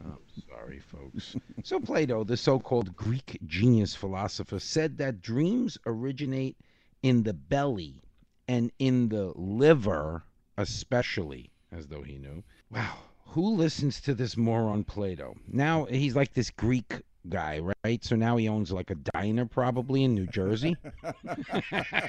I'm 0.05 0.19
sorry, 0.49 0.79
folks. 0.81 1.37
so 1.65 1.81
Plato, 1.81 2.23
the 2.25 2.37
so-called 2.37 2.95
Greek 2.97 3.39
genius 3.47 3.95
philosopher, 3.95 4.59
said 4.61 4.99
that 4.99 5.21
dreams 5.21 5.79
originate 5.87 6.57
in 7.03 7.23
the 7.25 7.33
belly 7.33 8.03
and 8.49 8.71
in 8.79 9.09
the 9.09 9.33
liver, 9.35 10.23
especially, 10.59 11.51
as 11.73 11.87
though 11.89 12.03
he 12.03 12.19
knew. 12.19 12.43
Wow. 12.71 12.99
Who 13.27 13.55
listens 13.57 14.01
to 14.03 14.15
this 14.15 14.37
moron 14.37 14.85
Plato? 14.85 15.35
Now 15.49 15.87
he's 15.87 16.15
like 16.15 16.35
this 16.35 16.51
Greek 16.51 17.01
guy, 17.29 17.61
right? 17.85 18.05
So 18.05 18.17
now 18.17 18.37
he 18.37 18.49
owns 18.49 18.73
like 18.73 18.91
a 18.91 18.95
diner 18.95 19.47
probably 19.47 20.05
in 20.05 20.15
New 20.15 20.27
Jersey. 20.27 20.77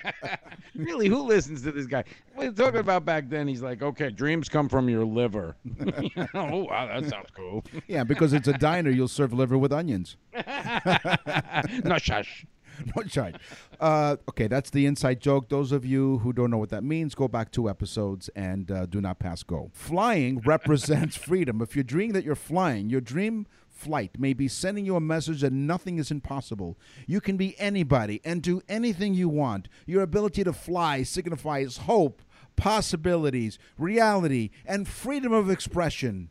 really, 0.76 1.08
who 1.08 1.24
listens 1.24 1.62
to 1.64 1.72
this 1.72 1.86
guy? 1.86 2.04
We're 2.36 2.52
talking 2.52 2.80
about 2.80 3.06
back 3.06 3.30
then. 3.30 3.48
He's 3.48 3.62
like, 3.62 3.82
okay, 3.82 4.10
dreams 4.10 4.50
come 4.50 4.70
from 4.70 4.90
your 4.90 5.06
liver. 5.06 5.56
oh, 6.34 6.66
wow, 6.66 6.88
that 6.88 7.10
sounds 7.10 7.30
cool. 7.36 7.64
Yeah, 7.88 8.04
because 8.04 8.34
it's 8.34 8.48
a 8.48 8.54
diner, 8.54 8.90
you'll 8.90 9.08
serve 9.08 9.34
liver 9.34 9.58
with 9.58 9.72
onions. 9.72 10.18
no, 11.84 11.98
shush. 11.98 12.46
No 12.96 13.04
charge. 13.04 13.36
Uh, 13.80 14.18
okay, 14.30 14.48
that's 14.48 14.70
the 14.70 14.86
inside 14.86 15.20
joke. 15.20 15.50
Those 15.50 15.72
of 15.72 15.86
you 15.86 16.20
who 16.20 16.34
don't 16.34 16.50
know 16.50 16.58
what 16.58 16.70
that 16.70 16.84
means, 16.84 17.16
go 17.16 17.28
back 17.28 17.52
two 17.52 17.70
episodes 17.70 18.30
and 18.36 18.72
uh, 18.72 18.86
do 18.86 19.02
not 19.02 19.20
pass 19.20 19.44
go. 19.44 19.70
Flying 19.74 20.40
represents 20.40 21.16
freedom. 21.16 21.62
If 21.62 21.76
you're 21.76 21.84
dreaming 21.84 22.14
that 22.14 22.24
you're 22.24 22.36
flying, 22.36 22.90
your 22.90 23.02
dream 23.02 23.46
flight 23.84 24.20
may 24.20 24.34
be 24.34 24.48
sending 24.48 24.86
you 24.86 24.96
a 24.96 25.02
message 25.02 25.42
that 25.42 25.54
nothing 25.54 25.98
is 25.98 26.12
impossible. 26.12 26.78
You 27.06 27.20
can 27.20 27.38
be 27.38 27.60
anybody 27.60 28.22
and 28.24 28.42
do 28.42 28.62
anything 28.70 29.14
you 29.14 29.30
want. 29.30 29.68
Your 29.86 30.02
ability 30.02 30.44
to 30.46 30.54
fly 30.54 31.04
signifies 31.04 31.78
hope, 31.78 32.22
possibilities, 32.56 33.60
reality, 33.78 34.52
and 34.66 34.88
freedom 34.88 35.34
of 35.34 35.50
expression. 35.50 36.30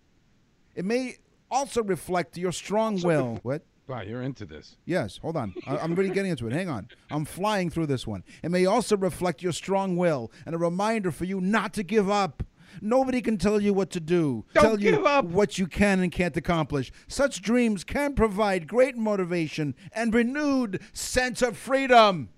It 0.75 0.85
may 0.85 1.17
also 1.51 1.83
reflect 1.83 2.39
your 2.39 2.53
strong 2.53 3.01
will. 3.03 3.39
What? 3.43 3.63
Wow, 3.89 4.01
you're 4.03 4.23
into 4.23 4.47
this. 4.47 4.77
Yes, 4.87 5.19
hold 5.19 5.37
on. 5.37 5.55
I, 5.67 5.77
I'm 5.77 5.95
really 5.95 6.15
getting 6.15 6.31
into 6.31 6.47
it. 6.47 6.53
Hang 6.53 6.71
on. 6.71 6.89
I'm 7.11 7.25
flying 7.25 7.69
through 7.69 7.87
this 7.87 8.07
one. 8.07 8.25
It 8.43 8.51
may 8.51 8.65
also 8.65 8.97
reflect 8.97 9.43
your 9.43 9.53
strong 9.53 9.97
will 9.97 10.33
and 10.47 10.55
a 10.55 10.59
reminder 10.59 11.11
for 11.11 11.25
you 11.25 11.41
not 11.41 11.75
to 11.75 11.83
give 11.83 12.09
up. 12.09 12.42
Nobody 12.81 13.21
can 13.21 13.37
tell 13.39 13.61
you 13.61 13.73
what 13.73 13.91
to 13.91 14.01
do, 14.01 14.45
Don't 14.55 14.63
tell 14.65 14.81
you 14.81 14.93
give 14.93 15.05
up. 15.05 15.25
what 15.27 15.59
you 15.59 15.67
can 15.67 16.01
and 16.01 16.11
can't 16.11 16.37
accomplish. 16.37 16.91
Such 17.09 17.43
dreams 17.43 17.85
can 17.85 18.15
provide 18.15 18.67
great 18.67 18.97
motivation 18.97 19.75
and 19.93 20.15
renewed 20.15 20.81
sense 20.93 21.43
of 21.43 21.57
freedom. 21.57 22.29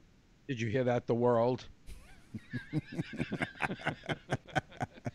Did 0.48 0.60
you 0.60 0.68
hear 0.68 0.84
that? 0.84 1.06
The 1.06 1.14
world. 1.14 1.66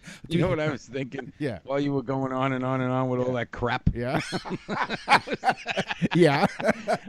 you 0.30 0.40
know 0.40 0.48
what 0.50 0.60
I 0.60 0.70
was 0.70 0.86
thinking? 0.86 1.32
Yeah. 1.40 1.60
While 1.64 1.80
you 1.80 1.94
were 1.94 2.02
going 2.02 2.34
on 2.34 2.54
and 2.54 2.66
on 2.66 2.82
and 2.82 2.92
on 2.92 3.08
with 3.10 3.20
all 3.22 3.34
that 3.34 3.52
crap, 3.52 3.90
Yeah. 3.94 4.20
yeah. 6.16 6.46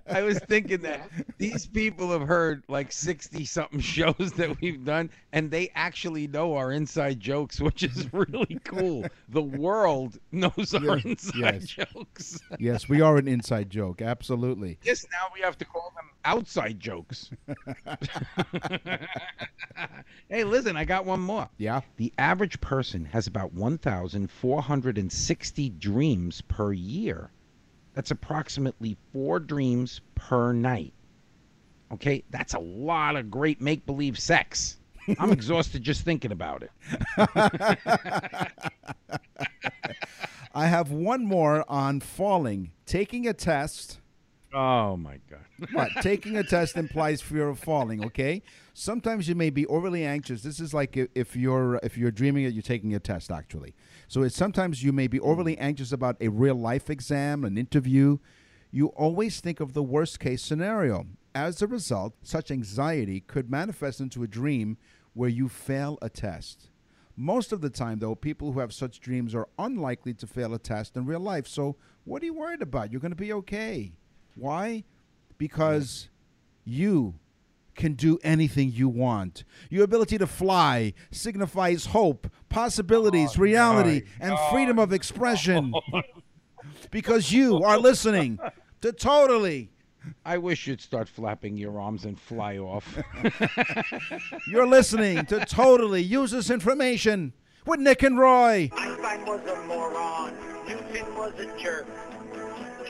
I 0.09 0.23
was 0.23 0.39
thinking 0.41 0.83
that 0.83 1.09
these 1.39 1.67
people 1.67 2.11
have 2.11 2.23
heard 2.23 2.63
like 2.69 2.93
60 2.93 3.45
something 3.45 3.81
shows 3.81 4.33
that 4.37 4.61
we've 4.61 4.85
done, 4.85 5.11
and 5.33 5.51
they 5.51 5.71
actually 5.75 6.27
know 6.29 6.55
our 6.57 6.73
inside 6.73 7.19
jokes, 7.21 7.61
which 7.61 7.83
is 7.83 8.13
really 8.13 8.59
cool. 8.65 9.05
The 9.29 9.43
world 9.43 10.19
knows 10.33 10.75
our 10.75 10.99
Yeah, 10.99 11.03
inside 11.05 11.37
yes. 11.63 11.67
jokes. 11.67 12.41
yes, 12.59 12.89
we 12.89 13.01
are 13.01 13.17
an 13.17 13.27
inside 13.29 13.71
joke. 13.71 14.03
Absolutely. 14.03 14.79
Yes, 14.83 15.07
now 15.13 15.29
we 15.35 15.41
have 15.41 15.57
to 15.59 15.65
call 15.65 15.93
them 15.97 16.11
outside 16.25 16.79
jokes. 16.79 17.31
hey, 20.29 20.45
listen, 20.45 20.77
I 20.77 20.85
got 20.85 21.05
one 21.05 21.21
more. 21.21 21.49
Yeah. 21.59 21.81
The 21.97 22.13
average 22.19 22.61
person 22.61 22.90
has 23.07 23.27
about 23.27 23.53
1,460 23.53 25.71
dreams 25.71 26.43
per 26.43 26.73
year. 26.73 27.31
That's 27.95 28.11
approximately 28.11 28.97
four 29.13 29.41
dreams 29.41 30.01
per 30.15 30.53
night. 30.53 30.93
Okay, 31.93 32.23
that's 32.31 32.55
a 32.55 32.59
lot 32.59 33.17
of 33.17 33.31
great 33.31 33.61
make 33.61 33.85
believe 33.85 34.19
sex. 34.19 34.79
I'm 35.19 35.33
exhausted 35.33 35.83
just 35.83 36.05
thinking 36.05 36.33
about 36.33 36.63
it. 36.63 36.71
I 40.55 40.67
have 40.67 40.91
one 40.91 41.25
more 41.25 41.65
on 41.69 42.01
falling. 42.01 42.73
Taking 42.87 43.27
a 43.27 43.33
test. 43.33 44.00
Oh 44.53 44.97
my 44.97 45.21
God. 45.31 45.69
What? 45.73 45.91
Taking 46.03 46.37
a 46.37 46.43
test 46.43 46.77
implies 46.77 47.21
fear 47.21 47.49
of 47.49 47.59
falling. 47.59 48.05
Okay. 48.05 48.43
Sometimes 48.75 49.29
you 49.29 49.35
may 49.35 49.51
be 49.51 49.67
overly 49.67 50.05
anxious. 50.05 50.43
This 50.43 50.59
is 50.59 50.75
like 50.75 50.97
if, 51.15 51.37
you're 51.37 51.79
if 51.83 51.97
you're 51.97 52.11
dreaming 52.11 52.45
that 52.45 52.53
you're 52.53 52.63
taking 52.63 52.95
a 52.95 52.99
test. 52.99 53.31
Actually, 53.31 53.75
so 54.09 54.23
it's 54.23 54.37
sometimes 54.37 54.83
you 54.83 54.93
may 54.93 55.07
be 55.07 55.21
overly 55.21 55.57
anxious 55.59 55.93
about 55.93 56.17
a 56.21 56.29
real 56.29 56.57
life 56.57 56.91
exam, 56.91 57.45
an 57.45 57.57
interview. 57.57 58.19
You 58.73 58.89
always 58.89 59.41
think 59.41 59.61
of 59.61 59.73
the 59.73 59.83
worst 59.83 60.21
case 60.21 60.43
scenario. 60.43 61.07
As 61.35 61.63
a 61.63 61.67
result, 61.67 62.15
such 62.23 62.51
anxiety 62.51 63.21
could 63.21 63.51
manifest 63.51 64.01
into 64.01 64.23
a 64.23 64.29
dream 64.29 64.79
where 65.15 65.29
you 65.29 65.49
fail 65.49 65.99
a 66.03 66.09
test. 66.09 66.71
Most 67.17 67.53
of 67.53 67.61
the 67.61 67.71
time, 67.71 67.99
though, 67.99 68.15
people 68.15 68.53
who 68.53 68.61
have 68.61 68.73
such 68.73 69.01
dreams 69.01 69.35
are 69.35 69.49
unlikely 69.59 70.15
to 70.15 70.27
fail 70.27 70.55
a 70.55 70.59
test 70.59 70.97
in 70.97 71.05
real 71.05 71.21
life. 71.21 71.47
So, 71.47 71.77
what 72.05 72.23
are 72.23 72.25
you 72.25 72.35
worried 72.35 72.63
about? 72.63 72.91
You're 72.91 73.01
going 73.01 73.11
to 73.13 73.17
be 73.17 73.33
okay. 73.33 73.93
Why? 74.41 74.85
Because 75.37 76.09
you 76.65 77.15
can 77.75 77.93
do 77.93 78.19
anything 78.23 78.73
you 78.73 78.89
want. 78.89 79.45
Your 79.69 79.85
ability 79.85 80.17
to 80.17 80.27
fly 80.27 80.95
signifies 81.11 81.87
hope, 81.87 82.27
possibilities, 82.49 83.33
oh, 83.37 83.41
reality, 83.41 84.03
and 84.19 84.39
freedom 84.51 84.79
of 84.79 84.95
expression. 84.95 85.75
because 86.91 87.31
you 87.31 87.63
are 87.63 87.79
listening 87.79 88.39
to 88.81 88.93
Totally. 88.93 89.71
I 90.25 90.39
wish 90.39 90.67
you'd 90.67 90.81
start 90.81 91.07
flapping 91.07 91.59
your 91.59 91.79
arms 91.79 92.07
and 92.07 92.19
fly 92.19 92.57
off. 92.57 92.99
You're 94.49 94.67
listening 94.67 95.27
to 95.27 95.45
Totally 95.45 96.03
Useless 96.03 96.49
Information 96.49 97.35
with 97.67 97.81
Nick 97.81 98.03
and 98.03 98.19
Roy. 98.19 98.71
Einstein 98.75 99.27
was 99.27 99.43
a 99.47 99.63
moron. 99.67 100.35
Newton 100.67 101.15
was 101.15 101.35
a 101.39 101.59
jerk. 101.59 101.87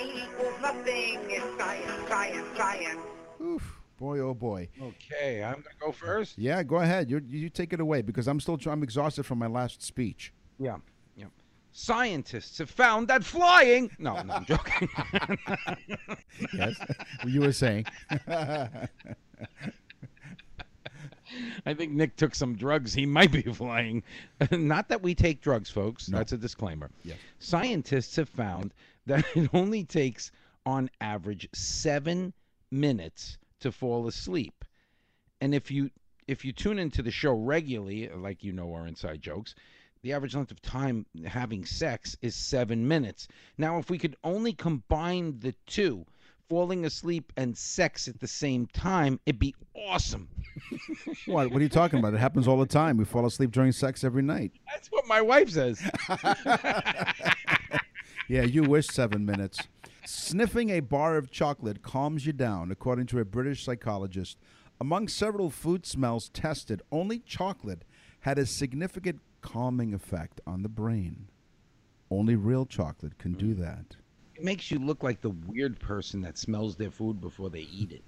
Equals 0.02 0.54
nothing. 0.62 1.18
It's 1.28 1.44
science, 1.58 2.08
science, 2.08 2.56
science. 2.56 3.00
Oof, 3.42 3.80
boy, 3.98 4.18
oh 4.20 4.34
boy. 4.34 4.68
okay, 4.80 5.42
I'm 5.42 5.54
gonna 5.56 5.74
go 5.80 5.92
first. 5.92 6.38
Yeah, 6.38 6.62
go 6.62 6.76
ahead. 6.76 7.10
You 7.10 7.22
you 7.28 7.48
take 7.48 7.72
it 7.72 7.80
away 7.80 8.02
because 8.02 8.26
I'm 8.28 8.40
still 8.40 8.58
I'm 8.66 8.82
exhausted 8.82 9.24
from 9.24 9.38
my 9.38 9.46
last 9.46 9.82
speech. 9.82 10.32
Yeah, 10.58 10.76
yeah. 11.16 11.26
Scientists 11.72 12.58
have 12.58 12.70
found 12.70 13.08
that 13.08 13.24
flying. 13.24 13.90
No, 13.98 14.20
no, 14.22 14.34
I'm 14.34 14.44
joking. 14.44 14.88
Yes, 16.54 16.80
you 17.26 17.40
were 17.40 17.52
saying. 17.52 17.86
I 21.64 21.74
think 21.74 21.92
Nick 21.92 22.16
took 22.16 22.34
some 22.34 22.56
drugs. 22.56 22.92
He 22.92 23.06
might 23.06 23.30
be 23.30 23.42
flying. 23.42 24.02
Not 24.50 24.88
that 24.88 25.00
we 25.00 25.14
take 25.14 25.40
drugs, 25.40 25.70
folks. 25.70 26.08
No. 26.08 26.18
That's 26.18 26.32
a 26.32 26.36
disclaimer. 26.36 26.90
Yes. 27.04 27.18
Scientists 27.38 28.16
have 28.16 28.28
found 28.28 28.74
that 29.10 29.24
it 29.34 29.50
only 29.52 29.84
takes, 29.84 30.30
on 30.64 30.90
average, 31.00 31.48
seven 31.52 32.32
minutes 32.70 33.38
to 33.60 33.72
fall 33.72 34.06
asleep. 34.06 34.64
And 35.40 35.54
if 35.54 35.70
you 35.70 35.90
if 36.28 36.44
you 36.44 36.52
tune 36.52 36.78
into 36.78 37.02
the 37.02 37.10
show 37.10 37.32
regularly, 37.32 38.08
like 38.08 38.44
you 38.44 38.52
know 38.52 38.72
our 38.72 38.86
inside 38.86 39.20
jokes, 39.20 39.54
the 40.02 40.12
average 40.12 40.34
length 40.34 40.50
of 40.52 40.62
time 40.62 41.04
having 41.26 41.64
sex 41.64 42.16
is 42.22 42.36
seven 42.36 42.86
minutes. 42.86 43.26
Now, 43.58 43.78
if 43.78 43.90
we 43.90 43.98
could 43.98 44.16
only 44.22 44.52
combine 44.52 45.40
the 45.40 45.54
two, 45.66 46.06
falling 46.48 46.84
asleep 46.84 47.32
and 47.36 47.56
sex 47.56 48.06
at 48.06 48.20
the 48.20 48.28
same 48.28 48.66
time, 48.68 49.18
it'd 49.26 49.38
be 49.38 49.54
awesome. 49.74 50.28
What? 51.26 51.50
What 51.50 51.60
are 51.60 51.62
you 51.62 51.68
talking 51.68 51.98
about? 51.98 52.14
It 52.14 52.18
happens 52.20 52.48
all 52.48 52.58
the 52.58 52.66
time. 52.66 52.96
We 52.96 53.04
fall 53.04 53.26
asleep 53.26 53.52
during 53.52 53.72
sex 53.72 54.04
every 54.04 54.22
night. 54.22 54.52
That's 54.66 54.88
what 54.88 55.06
my 55.06 55.20
wife 55.20 55.50
says. 55.50 55.80
Yeah, 58.30 58.42
you 58.42 58.62
wish 58.62 58.86
seven 58.86 59.26
minutes. 59.26 59.58
Sniffing 60.06 60.70
a 60.70 60.78
bar 60.78 61.16
of 61.16 61.32
chocolate 61.32 61.82
calms 61.82 62.26
you 62.26 62.32
down, 62.32 62.70
according 62.70 63.06
to 63.06 63.18
a 63.18 63.24
British 63.24 63.64
psychologist. 63.64 64.38
Among 64.80 65.08
several 65.08 65.50
food 65.50 65.84
smells 65.84 66.28
tested, 66.28 66.80
only 66.92 67.18
chocolate 67.18 67.84
had 68.20 68.38
a 68.38 68.46
significant 68.46 69.18
calming 69.40 69.92
effect 69.92 70.40
on 70.46 70.62
the 70.62 70.68
brain. 70.68 71.26
Only 72.08 72.36
real 72.36 72.66
chocolate 72.66 73.18
can 73.18 73.32
do 73.32 73.52
mm. 73.52 73.58
that. 73.62 73.96
It 74.36 74.44
makes 74.44 74.70
you 74.70 74.78
look 74.78 75.02
like 75.02 75.22
the 75.22 75.30
weird 75.30 75.80
person 75.80 76.20
that 76.20 76.38
smells 76.38 76.76
their 76.76 76.92
food 76.92 77.20
before 77.20 77.50
they 77.50 77.66
eat 77.72 77.90
it. 77.90 78.04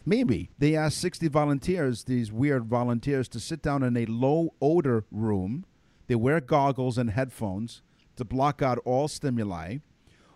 Maybe. 0.06 0.48
They 0.58 0.74
asked 0.74 0.96
60 0.96 1.28
volunteers, 1.28 2.04
these 2.04 2.32
weird 2.32 2.64
volunteers, 2.64 3.28
to 3.28 3.38
sit 3.38 3.60
down 3.60 3.82
in 3.82 3.98
a 3.98 4.06
low 4.06 4.54
odor 4.62 5.04
room. 5.12 5.66
They 6.06 6.14
wear 6.14 6.40
goggles 6.40 6.96
and 6.96 7.10
headphones 7.10 7.82
to 8.20 8.24
block 8.26 8.60
out 8.60 8.78
all 8.84 9.08
stimuli 9.08 9.78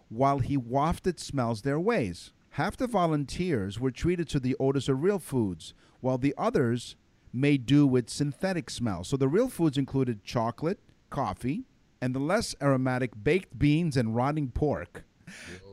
while 0.09 0.39
he 0.39 0.57
wafted 0.57 1.21
smells 1.21 1.63
their 1.63 1.79
ways. 1.79 2.33
Half 2.51 2.79
the 2.79 2.87
volunteers 2.87 3.79
were 3.79 3.91
treated 3.91 4.27
to 4.31 4.41
the 4.41 4.57
odors 4.59 4.89
of 4.89 5.03
real 5.03 5.19
foods, 5.19 5.75
while 6.01 6.17
the 6.17 6.35
others 6.39 6.97
made 7.31 7.67
do 7.67 7.87
with 7.87 8.09
synthetic 8.09 8.71
smells. 8.71 9.09
So 9.09 9.17
the 9.17 9.29
real 9.29 9.49
foods 9.49 9.77
included 9.77 10.25
chocolate, 10.25 10.79
coffee, 11.11 11.65
and 12.01 12.15
the 12.15 12.21
less 12.21 12.55
aromatic 12.63 13.11
baked 13.23 13.59
beans 13.59 13.97
and 13.97 14.17
rotting 14.17 14.51
pork. 14.51 15.05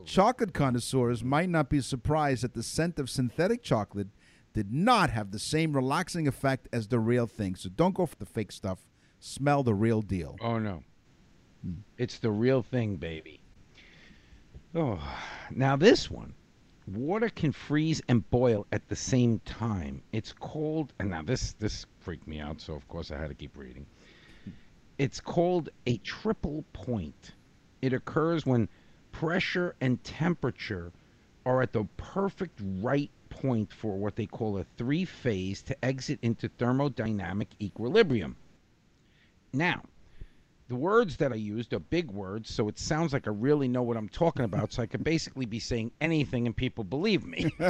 Chocolate 0.04 0.52
connoisseurs 0.52 1.22
might 1.22 1.48
not 1.48 1.70
be 1.70 1.80
surprised 1.80 2.42
that 2.42 2.54
the 2.54 2.62
scent 2.62 2.98
of 2.98 3.08
synthetic 3.08 3.62
chocolate 3.62 4.08
did 4.52 4.72
not 4.72 5.10
have 5.10 5.30
the 5.30 5.38
same 5.38 5.72
relaxing 5.72 6.28
effect 6.28 6.68
as 6.72 6.88
the 6.88 6.98
real 6.98 7.26
thing. 7.26 7.54
So 7.54 7.70
don't 7.70 7.94
go 7.94 8.04
for 8.04 8.16
the 8.16 8.26
fake 8.26 8.52
stuff. 8.52 8.80
Smell 9.18 9.62
the 9.62 9.74
real 9.74 10.02
deal. 10.02 10.36
Oh 10.40 10.58
no. 10.58 10.82
It's 11.96 12.18
the 12.18 12.30
real 12.30 12.62
thing, 12.62 12.96
baby. 12.96 13.40
Oh, 14.74 15.00
now 15.50 15.76
this 15.76 16.10
one. 16.10 16.34
Water 16.86 17.28
can 17.28 17.52
freeze 17.52 18.02
and 18.08 18.28
boil 18.30 18.66
at 18.72 18.88
the 18.88 18.96
same 18.96 19.38
time. 19.40 20.02
It's 20.12 20.32
called 20.32 20.92
and 20.98 21.10
now 21.10 21.22
this 21.22 21.52
this 21.52 21.86
freaked 22.00 22.26
me 22.26 22.40
out, 22.40 22.60
so 22.60 22.74
of 22.74 22.88
course 22.88 23.12
I 23.12 23.18
had 23.18 23.28
to 23.28 23.34
keep 23.34 23.56
reading. 23.56 23.86
It's 24.98 25.20
called 25.20 25.68
a 25.86 25.98
triple 25.98 26.64
point. 26.72 27.32
It 27.80 27.92
occurs 27.92 28.44
when 28.44 28.68
pressure 29.12 29.76
and 29.80 30.02
temperature 30.02 30.92
are 31.46 31.62
at 31.62 31.72
the 31.72 31.84
perfect 31.96 32.60
right 32.80 33.10
point 33.28 33.72
for 33.72 33.96
what 33.96 34.16
they 34.16 34.26
call 34.26 34.58
a 34.58 34.64
three 34.76 35.04
phase 35.04 35.62
to 35.62 35.84
exit 35.84 36.18
into 36.22 36.48
thermodynamic 36.48 37.48
equilibrium. 37.60 38.36
Now, 39.52 39.82
the 40.72 40.76
words 40.76 41.18
that 41.18 41.32
I 41.32 41.36
used 41.36 41.74
are 41.74 41.78
big 41.78 42.10
words, 42.10 42.48
so 42.52 42.66
it 42.66 42.78
sounds 42.78 43.12
like 43.12 43.26
I 43.26 43.30
really 43.30 43.68
know 43.68 43.82
what 43.82 43.98
I'm 43.98 44.08
talking 44.08 44.46
about. 44.46 44.72
So 44.72 44.82
I 44.82 44.86
could 44.86 45.04
basically 45.04 45.44
be 45.44 45.58
saying 45.58 45.92
anything 46.00 46.46
and 46.46 46.56
people 46.56 46.82
believe 46.82 47.26
me. 47.26 47.52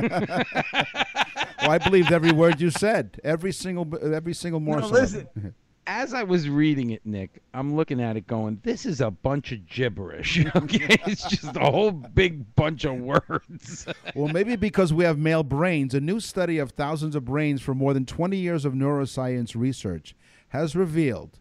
Well, 1.63 1.71
I 1.71 1.79
believed 1.79 2.11
every 2.11 2.33
word 2.33 2.61
you 2.61 2.71
said. 2.71 3.21
Every 3.23 3.53
single 3.53 3.87
every 4.13 4.35
single 4.35 4.59
morsel. 4.59 4.87
of 4.87 4.93
listen. 4.93 5.55
As 5.87 6.13
I 6.13 6.25
was 6.25 6.49
reading 6.49 6.91
it, 6.91 7.03
Nick, 7.05 7.41
I'm 7.55 7.77
looking 7.77 8.01
at 8.01 8.17
it 8.17 8.27
going, 8.27 8.61
this 8.65 8.85
is 8.85 9.01
a 9.01 9.13
bunch 9.13 9.53
of 9.53 9.65
gibberish. 9.69 10.45
Okay. 10.57 10.97
it's 11.07 11.29
just 11.29 11.57
a 11.57 11.71
whole 11.71 11.93
big 11.93 12.55
bunch 12.57 12.85
of 12.85 12.97
words. 12.97 13.87
Well, 14.17 14.33
maybe 14.33 14.57
because 14.57 14.93
we 14.93 15.05
have 15.05 15.19
male 15.19 15.45
brains, 15.45 15.95
a 15.95 16.01
new 16.01 16.19
study 16.19 16.59
of 16.59 16.73
thousands 16.73 17.15
of 17.15 17.25
brains 17.25 17.63
from 17.63 17.79
more 17.79 17.95
than 17.95 18.07
20 18.07 18.37
years 18.37 18.65
of 18.65 18.73
neuroscience 18.73 19.55
research 19.55 20.17
has 20.49 20.75
revealed 20.75 21.39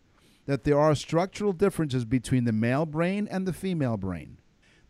that 0.52 0.66
there 0.66 0.78
are 0.78 0.94
structural 0.94 1.54
differences 1.54 2.04
between 2.04 2.44
the 2.44 2.52
male 2.52 2.86
brain 2.86 3.26
and 3.32 3.48
the 3.48 3.54
female 3.54 3.96
brain. 3.96 4.38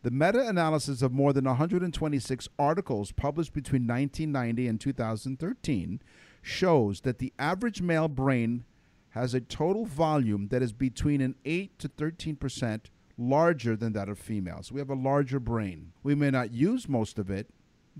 The 0.01 0.09
meta 0.09 0.47
analysis 0.47 1.03
of 1.03 1.11
more 1.11 1.33
than 1.33 1.45
126 1.45 2.49
articles 2.57 3.11
published 3.11 3.53
between 3.53 3.85
1990 3.85 4.67
and 4.67 4.81
2013 4.81 6.01
shows 6.41 7.01
that 7.01 7.19
the 7.19 7.31
average 7.37 7.79
male 7.79 8.07
brain 8.07 8.63
has 9.09 9.35
a 9.35 9.39
total 9.39 9.85
volume 9.85 10.47
that 10.47 10.63
is 10.63 10.73
between 10.73 11.21
an 11.21 11.35
8 11.45 11.77
to 11.77 11.87
13 11.89 12.37
percent 12.37 12.89
larger 13.15 13.75
than 13.75 13.93
that 13.93 14.09
of 14.09 14.17
females. 14.17 14.71
We 14.71 14.79
have 14.79 14.89
a 14.89 14.95
larger 14.95 15.39
brain. 15.39 15.91
We 16.01 16.15
may 16.15 16.31
not 16.31 16.51
use 16.51 16.89
most 16.89 17.19
of 17.19 17.29
it, 17.29 17.51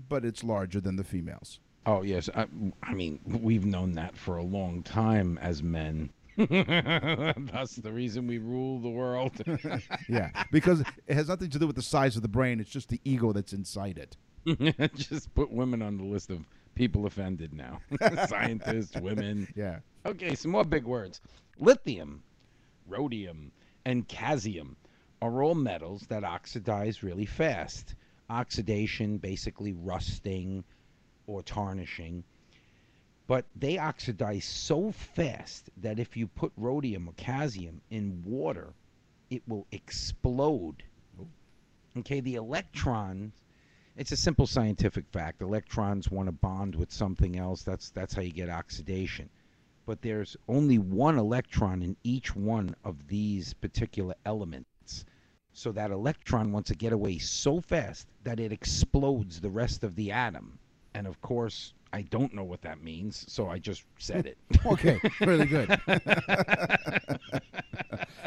but 0.08 0.24
it's 0.24 0.42
larger 0.42 0.80
than 0.80 0.96
the 0.96 1.04
females. 1.04 1.60
Oh, 1.86 2.02
yes. 2.02 2.28
I, 2.34 2.46
I 2.82 2.94
mean, 2.94 3.20
we've 3.24 3.64
known 3.64 3.92
that 3.92 4.16
for 4.16 4.36
a 4.36 4.42
long 4.42 4.82
time 4.82 5.38
as 5.40 5.62
men. 5.62 6.10
That's 6.36 7.76
the 7.76 7.92
reason 7.92 8.26
we 8.26 8.38
rule 8.38 8.80
the 8.80 8.88
world. 8.88 9.32
Yeah, 10.08 10.30
because 10.50 10.80
it 11.06 11.14
has 11.14 11.28
nothing 11.28 11.50
to 11.50 11.58
do 11.58 11.66
with 11.66 11.76
the 11.76 11.82
size 11.82 12.16
of 12.16 12.22
the 12.22 12.28
brain. 12.28 12.60
It's 12.60 12.70
just 12.70 12.88
the 12.88 13.00
ego 13.04 13.32
that's 13.32 13.52
inside 13.52 13.98
it. 13.98 14.16
Just 14.94 15.32
put 15.34 15.52
women 15.52 15.80
on 15.82 15.96
the 15.96 16.04
list 16.04 16.30
of 16.30 16.44
people 16.74 17.06
offended 17.06 17.52
now. 17.54 17.80
Scientists, 18.26 18.96
women. 19.00 19.46
Yeah. 19.54 19.78
Okay, 20.04 20.34
some 20.34 20.50
more 20.50 20.64
big 20.64 20.84
words. 20.84 21.20
Lithium, 21.58 22.22
rhodium, 22.88 23.52
and 23.84 24.08
cadmium 24.08 24.76
are 25.20 25.42
all 25.42 25.54
metals 25.54 26.02
that 26.08 26.24
oxidize 26.24 27.02
really 27.02 27.26
fast. 27.26 27.94
Oxidation, 28.28 29.18
basically 29.18 29.72
rusting 29.72 30.64
or 31.26 31.42
tarnishing. 31.42 32.24
But 33.32 33.46
they 33.56 33.78
oxidize 33.78 34.44
so 34.44 34.92
fast 34.92 35.70
that 35.78 35.98
if 35.98 36.18
you 36.18 36.26
put 36.26 36.52
rhodium 36.54 37.08
or 37.08 37.14
cadmium 37.14 37.80
in 37.88 38.22
water, 38.26 38.74
it 39.30 39.42
will 39.48 39.66
explode. 39.72 40.82
Okay, 41.96 42.20
the 42.20 42.34
electrons 42.34 43.32
it's 43.96 44.12
a 44.12 44.18
simple 44.18 44.46
scientific 44.46 45.06
fact. 45.08 45.40
Electrons 45.40 46.10
want 46.10 46.26
to 46.26 46.32
bond 46.32 46.74
with 46.74 46.92
something 46.92 47.38
else. 47.38 47.62
That's 47.62 47.88
that's 47.88 48.12
how 48.12 48.20
you 48.20 48.34
get 48.34 48.50
oxidation. 48.50 49.30
But 49.86 50.02
there's 50.02 50.36
only 50.46 50.76
one 50.76 51.16
electron 51.16 51.82
in 51.82 51.96
each 52.04 52.36
one 52.36 52.76
of 52.84 53.08
these 53.08 53.54
particular 53.54 54.14
elements. 54.26 55.06
So 55.54 55.72
that 55.72 55.90
electron 55.90 56.52
wants 56.52 56.68
to 56.68 56.76
get 56.76 56.92
away 56.92 57.16
so 57.16 57.62
fast 57.62 58.08
that 58.24 58.38
it 58.38 58.52
explodes 58.52 59.40
the 59.40 59.48
rest 59.48 59.84
of 59.84 59.96
the 59.96 60.12
atom. 60.12 60.58
And 60.92 61.06
of 61.06 61.18
course, 61.22 61.72
I 61.92 62.02
don't 62.02 62.32
know 62.32 62.44
what 62.44 62.62
that 62.62 62.82
means, 62.82 63.24
so 63.28 63.48
I 63.48 63.58
just 63.58 63.84
said 63.98 64.26
it. 64.26 64.38
Okay, 64.64 65.00
really 65.20 65.46
good. 65.46 65.78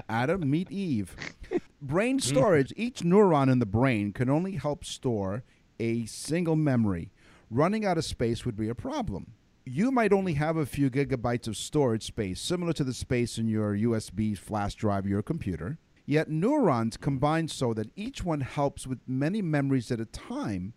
Adam, 0.10 0.50
meet 0.50 0.70
Eve. 0.70 1.16
Brain 1.82 2.18
hmm. 2.18 2.20
storage. 2.20 2.74
Each 2.76 3.02
neuron 3.02 3.50
in 3.50 3.60
the 3.60 3.66
brain 3.66 4.12
can 4.12 4.30
only 4.30 4.54
help 4.54 4.84
store 4.84 5.44
a 5.80 6.06
single 6.06 6.56
memory. 6.56 7.12
Running 7.50 7.86
out 7.86 7.98
of 7.98 8.06
space 8.06 8.46
would 8.46 8.58
be 8.58 8.70
a 8.70 8.76
problem. 8.76 9.34
You 9.66 9.92
might 9.92 10.14
only 10.14 10.34
have 10.34 10.58
a 10.58 10.66
few 10.66 10.90
gigabytes 10.90 11.48
of 11.48 11.58
storage 11.58 12.04
space, 12.04 12.40
similar 12.42 12.74
to 12.74 12.84
the 12.84 12.94
space 12.94 13.38
in 13.38 13.48
your 13.48 13.76
USB 13.76 14.38
flash 14.38 14.76
drive 14.76 15.08
your 15.08 15.24
computer. 15.24 15.80
Yet 16.06 16.30
neurons 16.30 16.98
combine 16.98 17.48
so 17.48 17.74
that 17.74 17.90
each 17.96 18.24
one 18.24 18.42
helps 18.42 18.86
with 18.86 19.00
many 19.08 19.42
memories 19.42 19.90
at 19.90 20.00
a 20.00 20.06
time 20.06 20.74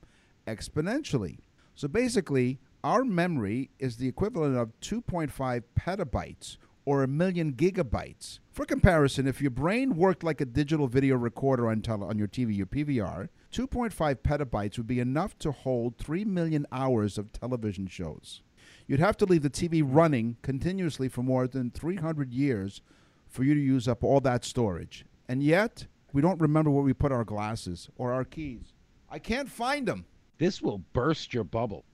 exponentially. 0.47 1.39
So 1.75 1.87
basically, 1.87 2.61
our 2.85 3.05
memory 3.05 3.71
is 3.79 3.97
the 3.97 4.09
equivalent 4.09 4.57
of 4.57 4.79
2.5 4.81 5.63
petabytes 5.79 6.57
or 6.85 7.03
a 7.03 7.09
million 7.09 7.53
gigabytes. 7.53 8.39
For 8.51 8.65
comparison, 8.65 9.27
if 9.27 9.43
your 9.43 9.51
brain 9.51 9.97
worked 9.97 10.25
like 10.25 10.41
a 10.41 10.47
digital 10.47 10.87
video 10.87 11.17
recorder 11.17 11.69
on, 11.69 11.83
tele- 11.83 12.07
on 12.07 12.19
your 12.19 12.29
TV, 12.29 12.57
your 12.57 12.67
PVR, 12.67 13.29
2.5 13.53 14.17
petabytes 14.17 14.79
would 14.79 14.87
be 14.87 15.01
enough 15.01 15.39
to 15.41 15.53
hold 15.53 15.99
3 15.99 16.25
million 16.25 16.67
hours 16.73 17.19
of 17.19 17.33
television 17.33 17.87
shows. 17.89 18.43
You'd 18.87 19.01
have 19.01 19.17
to 19.19 19.27
leave 19.27 19.43
the 19.43 19.51
TV 19.51 19.83
running 19.85 20.37
continuously 20.43 21.09
for 21.09 21.23
more 21.23 21.47
than 21.47 21.71
300 21.71 22.33
years 22.33 22.81
for 23.27 23.45
you 23.45 23.55
to 23.55 23.61
use 23.61 23.87
up 23.87 24.03
all 24.03 24.21
that 24.21 24.45
storage. 24.45 25.05
And 25.29 25.43
yet, 25.43 25.87
we 26.13 26.23
don't 26.23 26.41
remember 26.41 26.71
where 26.71 26.83
we 26.83 26.95
put 26.95 27.13
our 27.13 27.25
glasses 27.25 27.91
or 27.97 28.13
our 28.13 28.25
keys. 28.25 28.73
I 29.11 29.19
can't 29.19 29.51
find 29.51 29.87
them. 29.87 30.07
This 30.39 30.63
will 30.63 30.79
burst 30.79 31.35
your 31.35 31.45
bubble. 31.45 31.85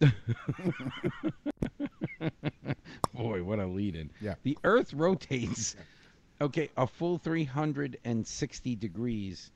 Boy, 3.12 3.42
what 3.42 3.58
a 3.58 3.66
lead 3.66 3.96
in. 3.96 4.10
Yeah. 4.20 4.34
The 4.42 4.58
Earth 4.64 4.94
rotates, 4.94 5.76
okay, 6.40 6.70
a 6.76 6.86
full 6.86 7.18
360 7.18 8.76
degrees. 8.76 9.50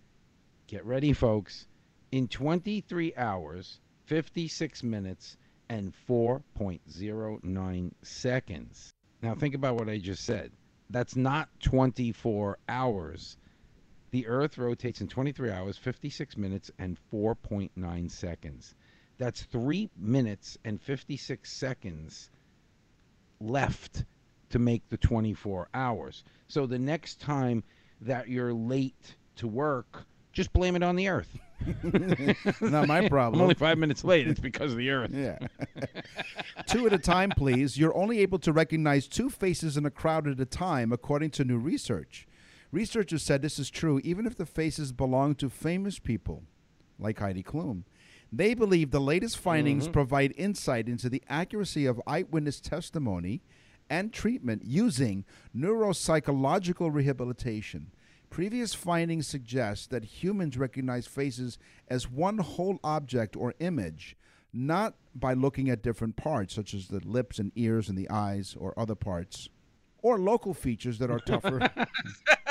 Get 0.67 0.85
ready, 0.85 1.13
folks. 1.13 1.67
In 2.11 2.29
23 2.29 3.15
hours, 3.17 3.81
56 4.07 4.83
minutes, 4.83 5.37
and 5.69 5.95
4.09 6.09 7.93
seconds. 8.03 8.93
Now, 9.23 9.35
think 9.35 9.55
about 9.55 9.77
what 9.77 9.89
I 9.89 9.99
just 9.99 10.25
said. 10.25 10.51
That's 10.91 11.17
not 11.17 11.49
24 11.61 12.59
hours. 12.69 13.39
The 14.11 14.27
Earth 14.27 14.59
rotates 14.59 15.01
in 15.01 15.09
23 15.09 15.51
hours, 15.51 15.79
56 15.79 16.37
minutes, 16.37 16.71
and 16.79 16.99
4.9 17.11 18.11
seconds. 18.11 18.75
That's 19.23 19.45
three 19.45 19.89
minutes 19.97 20.59
and 20.65 20.83
56 20.83 21.49
seconds 21.49 22.29
left 23.41 24.03
to 24.51 24.59
make 24.59 24.83
the 24.89 24.97
24 24.97 25.69
hours. 25.73 26.25
So 26.49 26.67
the 26.67 26.81
next 26.81 27.21
time 27.21 27.63
that 28.01 28.29
you're 28.29 28.53
late 28.53 29.15
to 29.37 29.47
work, 29.47 30.07
just 30.33 30.53
blame 30.53 30.75
it 30.75 30.83
on 30.83 30.97
the 30.97 31.07
Earth. 31.07 31.39
Not 32.61 32.89
my 32.89 32.99
I'm 33.03 33.09
problem. 33.09 33.41
only 33.41 33.55
five 33.55 33.79
minutes 33.79 34.03
late. 34.03 34.27
It's 34.27 34.41
because 34.41 34.73
of 34.73 34.79
the 34.79 34.91
Earth. 34.91 35.13
Yeah. 35.15 35.39
two 36.67 36.89
at 36.89 36.93
a 36.93 36.99
time, 36.99 37.31
please. 37.31 37.79
You're 37.79 37.97
only 37.97 38.19
able 38.19 38.41
to 38.41 38.53
recognize 38.53 39.07
two 39.07 39.31
faces 39.31 39.77
in 39.77 39.87
a 39.87 39.91
crowd 39.93 40.27
at 40.27 40.41
a 40.41 40.47
time, 40.47 40.91
according 40.91 41.31
to 41.31 41.45
new 41.45 41.59
research. 41.59 42.27
Researchers 42.73 43.23
said 43.23 43.41
this 43.41 43.61
is 43.61 43.71
true 43.71 44.01
even 44.03 44.27
if 44.27 44.37
the 44.37 44.47
faces 44.47 44.91
belong 44.91 45.37
to 45.37 45.49
famous 45.49 46.01
people, 46.01 46.43
like 46.99 47.21
Heidi 47.21 47.45
Klum. 47.45 47.85
They 48.33 48.55
believe 48.55 48.91
the 48.91 49.01
latest 49.01 49.37
findings 49.39 49.85
mm-hmm. 49.85 49.93
provide 49.93 50.33
insight 50.39 50.89
into 50.89 51.11
the 51.11 51.23
accuracy 51.29 51.85
of 51.85 52.01
eyewitness 52.07 52.61
testimony 52.61 53.43
and 53.91 54.11
treatment 54.11 54.63
using 54.65 55.27
neuropsychological 55.55 56.93
rehabilitation. 56.93 57.93
Previous 58.31 58.73
findings 58.73 59.27
suggest 59.27 59.91
that 59.91 60.05
humans 60.05 60.57
recognize 60.57 61.07
faces 61.07 61.59
as 61.89 62.11
one 62.11 62.39
whole 62.39 62.81
object 62.83 63.37
or 63.37 63.53
image, 63.61 64.17
not 64.51 64.95
by 65.15 65.35
looking 65.35 65.69
at 65.69 65.83
different 65.83 66.17
parts, 66.17 66.55
such 66.55 66.73
as 66.73 66.89
the 66.89 67.07
lips 67.07 67.39
and 67.39 67.53
ears 67.55 67.91
and 67.91 67.99
the 67.99 68.09
eyes 68.09 68.57
or 68.59 68.73
other 68.79 68.95
parts, 68.95 69.51
or 69.99 70.19
local 70.19 70.55
features 70.55 70.99
that 70.99 71.11
are 71.11 71.19
tougher. 71.19 71.69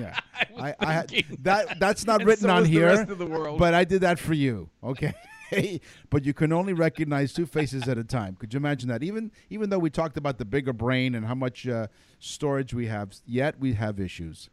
yeah, 0.00 0.18
I, 0.58 0.74
I 0.80 0.92
had, 0.92 1.24
that 1.42 1.78
that's 1.80 2.06
not 2.06 2.24
written 2.24 2.44
so 2.44 2.50
on 2.50 2.62
is 2.62 2.68
the 2.68 2.74
here, 2.74 2.86
rest 2.86 3.10
of 3.10 3.18
the 3.18 3.26
world. 3.26 3.58
but 3.58 3.74
I 3.74 3.84
did 3.84 4.02
that 4.02 4.18
for 4.18 4.34
you. 4.34 4.70
Okay. 4.82 5.14
but 6.10 6.24
you 6.24 6.34
can 6.34 6.52
only 6.52 6.74
recognize 6.74 7.32
two 7.32 7.46
faces 7.46 7.88
at 7.88 7.96
a 7.96 8.04
time. 8.04 8.36
Could 8.36 8.52
you 8.52 8.58
imagine 8.58 8.88
that? 8.90 9.02
Even 9.02 9.32
even 9.50 9.70
though 9.70 9.78
we 9.78 9.90
talked 9.90 10.16
about 10.16 10.36
the 10.38 10.44
bigger 10.44 10.72
brain 10.72 11.14
and 11.14 11.24
how 11.26 11.34
much 11.34 11.66
uh, 11.66 11.86
storage 12.18 12.74
we 12.74 12.86
have, 12.86 13.14
yet 13.26 13.58
we 13.58 13.72
have 13.74 13.98
issues. 13.98 14.50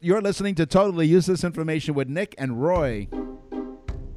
You're 0.00 0.20
listening 0.20 0.54
to 0.56 0.66
Totally 0.66 1.06
Useless 1.08 1.42
Information 1.42 1.94
with 1.94 2.08
Nick 2.08 2.34
and 2.38 2.62
Roy. 2.62 3.08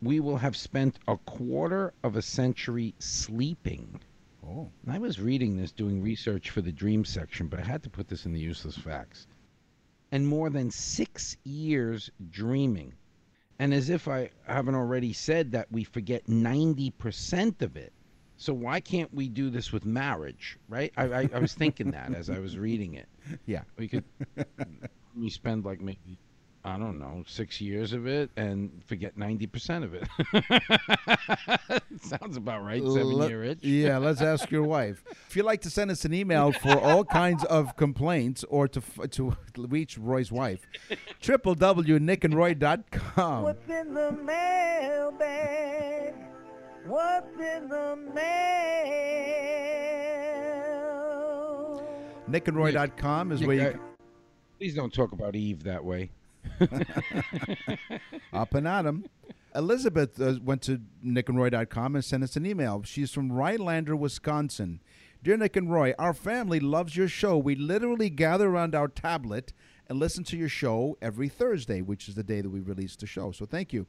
we 0.01 0.19
will 0.19 0.37
have 0.37 0.55
spent 0.55 0.99
a 1.07 1.17
quarter 1.17 1.93
of 2.03 2.15
a 2.15 2.21
century 2.21 2.93
sleeping. 2.99 3.99
Oh. 4.45 4.69
And 4.83 4.93
I 4.93 4.99
was 4.99 5.19
reading 5.19 5.57
this, 5.57 5.71
doing 5.71 6.01
research 6.01 6.51
for 6.51 6.61
the 6.61 6.71
dream 6.71 7.03
section, 7.03 7.47
but 7.47 7.59
I 7.59 7.63
had 7.63 7.81
to 7.83 7.89
put 7.89 8.07
this 8.07 8.25
in 8.25 8.33
the 8.33 8.39
useless 8.39 8.77
facts. 8.77 9.25
And 10.11 10.27
more 10.27 10.51
than 10.51 10.69
six 10.69 11.37
years 11.43 12.11
dreaming. 12.29 12.93
And 13.57 13.73
as 13.73 13.89
if 13.89 14.07
I 14.07 14.29
haven't 14.45 14.75
already 14.75 15.13
said 15.13 15.51
that 15.53 15.71
we 15.71 15.83
forget 15.83 16.27
90% 16.27 17.61
of 17.63 17.75
it. 17.75 17.93
So 18.35 18.53
why 18.53 18.81
can't 18.81 19.13
we 19.13 19.29
do 19.29 19.49
this 19.49 19.71
with 19.71 19.85
marriage, 19.85 20.59
right? 20.67 20.91
I, 20.97 21.05
I, 21.05 21.29
I 21.33 21.39
was 21.39 21.53
thinking 21.53 21.91
that 21.91 22.13
as 22.13 22.29
I 22.29 22.39
was 22.39 22.57
reading 22.57 22.95
it. 22.95 23.07
Yeah. 23.45 23.63
We 23.77 23.87
could 23.87 24.03
we 25.15 25.29
spend 25.29 25.63
like 25.65 25.79
maybe 25.79 26.19
I 26.65 26.77
don't 26.77 26.97
know 26.97 27.25
six 27.27 27.59
years 27.59 27.91
of 27.91 28.07
it 28.07 28.29
and 28.37 28.81
forget 28.85 29.17
ninety 29.17 29.47
percent 29.47 29.83
of 29.83 29.93
it. 29.93 30.07
Sounds 32.01 32.37
about 32.37 32.63
right. 32.63 32.81
Seven 32.81 33.11
Let- 33.11 33.29
year 33.29 33.43
itch. 33.43 33.59
Yeah, 33.63 33.97
let's 33.97 34.21
ask 34.21 34.49
your 34.49 34.63
wife. 34.63 35.03
If 35.27 35.35
you'd 35.35 35.43
like 35.43 35.59
to 35.61 35.69
send 35.69 35.91
us 35.91 36.05
an 36.05 36.13
email 36.13 36.53
for 36.53 36.79
all 36.79 37.03
kinds 37.21 37.43
of 37.45 37.75
complaints 37.75 38.45
or 38.45 38.69
to 38.69 38.79
f- 38.79 39.09
to 39.11 39.35
reach 39.57 39.97
Roy's 39.97 40.31
wife, 40.31 40.65
www.nickandroy.com. 41.21 43.43
What's 43.43 43.69
in 43.69 43.93
the 43.93 44.11
mailbag? 44.13 46.13
What's 46.85 47.37
in 47.39 47.67
the 47.67 47.97
mail? 50.53 51.83
Nickandroy.com 52.29 53.31
is 53.33 53.41
You 53.41 53.47
where 53.47 53.55
you 53.55 53.61
uh, 53.63 53.71
got- 53.71 53.81
Please 54.59 54.75
don't 54.75 54.93
talk 54.93 55.11
about 55.11 55.35
Eve 55.35 55.63
that 55.63 55.83
way. 55.83 56.09
Up 58.33 58.53
and 58.53 58.67
at 58.67 58.85
'em. 58.85 59.05
Elizabeth 59.55 60.19
uh, 60.19 60.35
went 60.43 60.61
to 60.63 60.81
nickandroy.com 61.05 61.95
and 61.95 62.03
sent 62.03 62.23
us 62.23 62.35
an 62.35 62.45
email. 62.45 62.81
She's 62.83 63.11
from 63.11 63.31
Rhinelander, 63.31 63.95
Wisconsin. 63.95 64.79
Dear 65.21 65.37
Nick 65.37 65.55
and 65.55 65.71
Roy, 65.71 65.93
our 65.97 66.13
family 66.13 66.59
loves 66.59 66.97
your 66.97 67.07
show. 67.07 67.37
We 67.37 67.55
literally 67.55 68.09
gather 68.09 68.49
around 68.49 68.75
our 68.75 68.87
tablet 68.87 69.53
and 69.89 69.99
listen 69.99 70.23
to 70.25 70.37
your 70.37 70.49
show 70.49 70.97
every 71.01 71.27
Thursday, 71.29 71.81
which 71.81 72.07
is 72.07 72.15
the 72.15 72.23
day 72.23 72.41
that 72.41 72.49
we 72.49 72.59
release 72.61 72.95
the 72.95 73.05
show. 73.05 73.31
So 73.31 73.45
thank 73.45 73.73
you. 73.73 73.85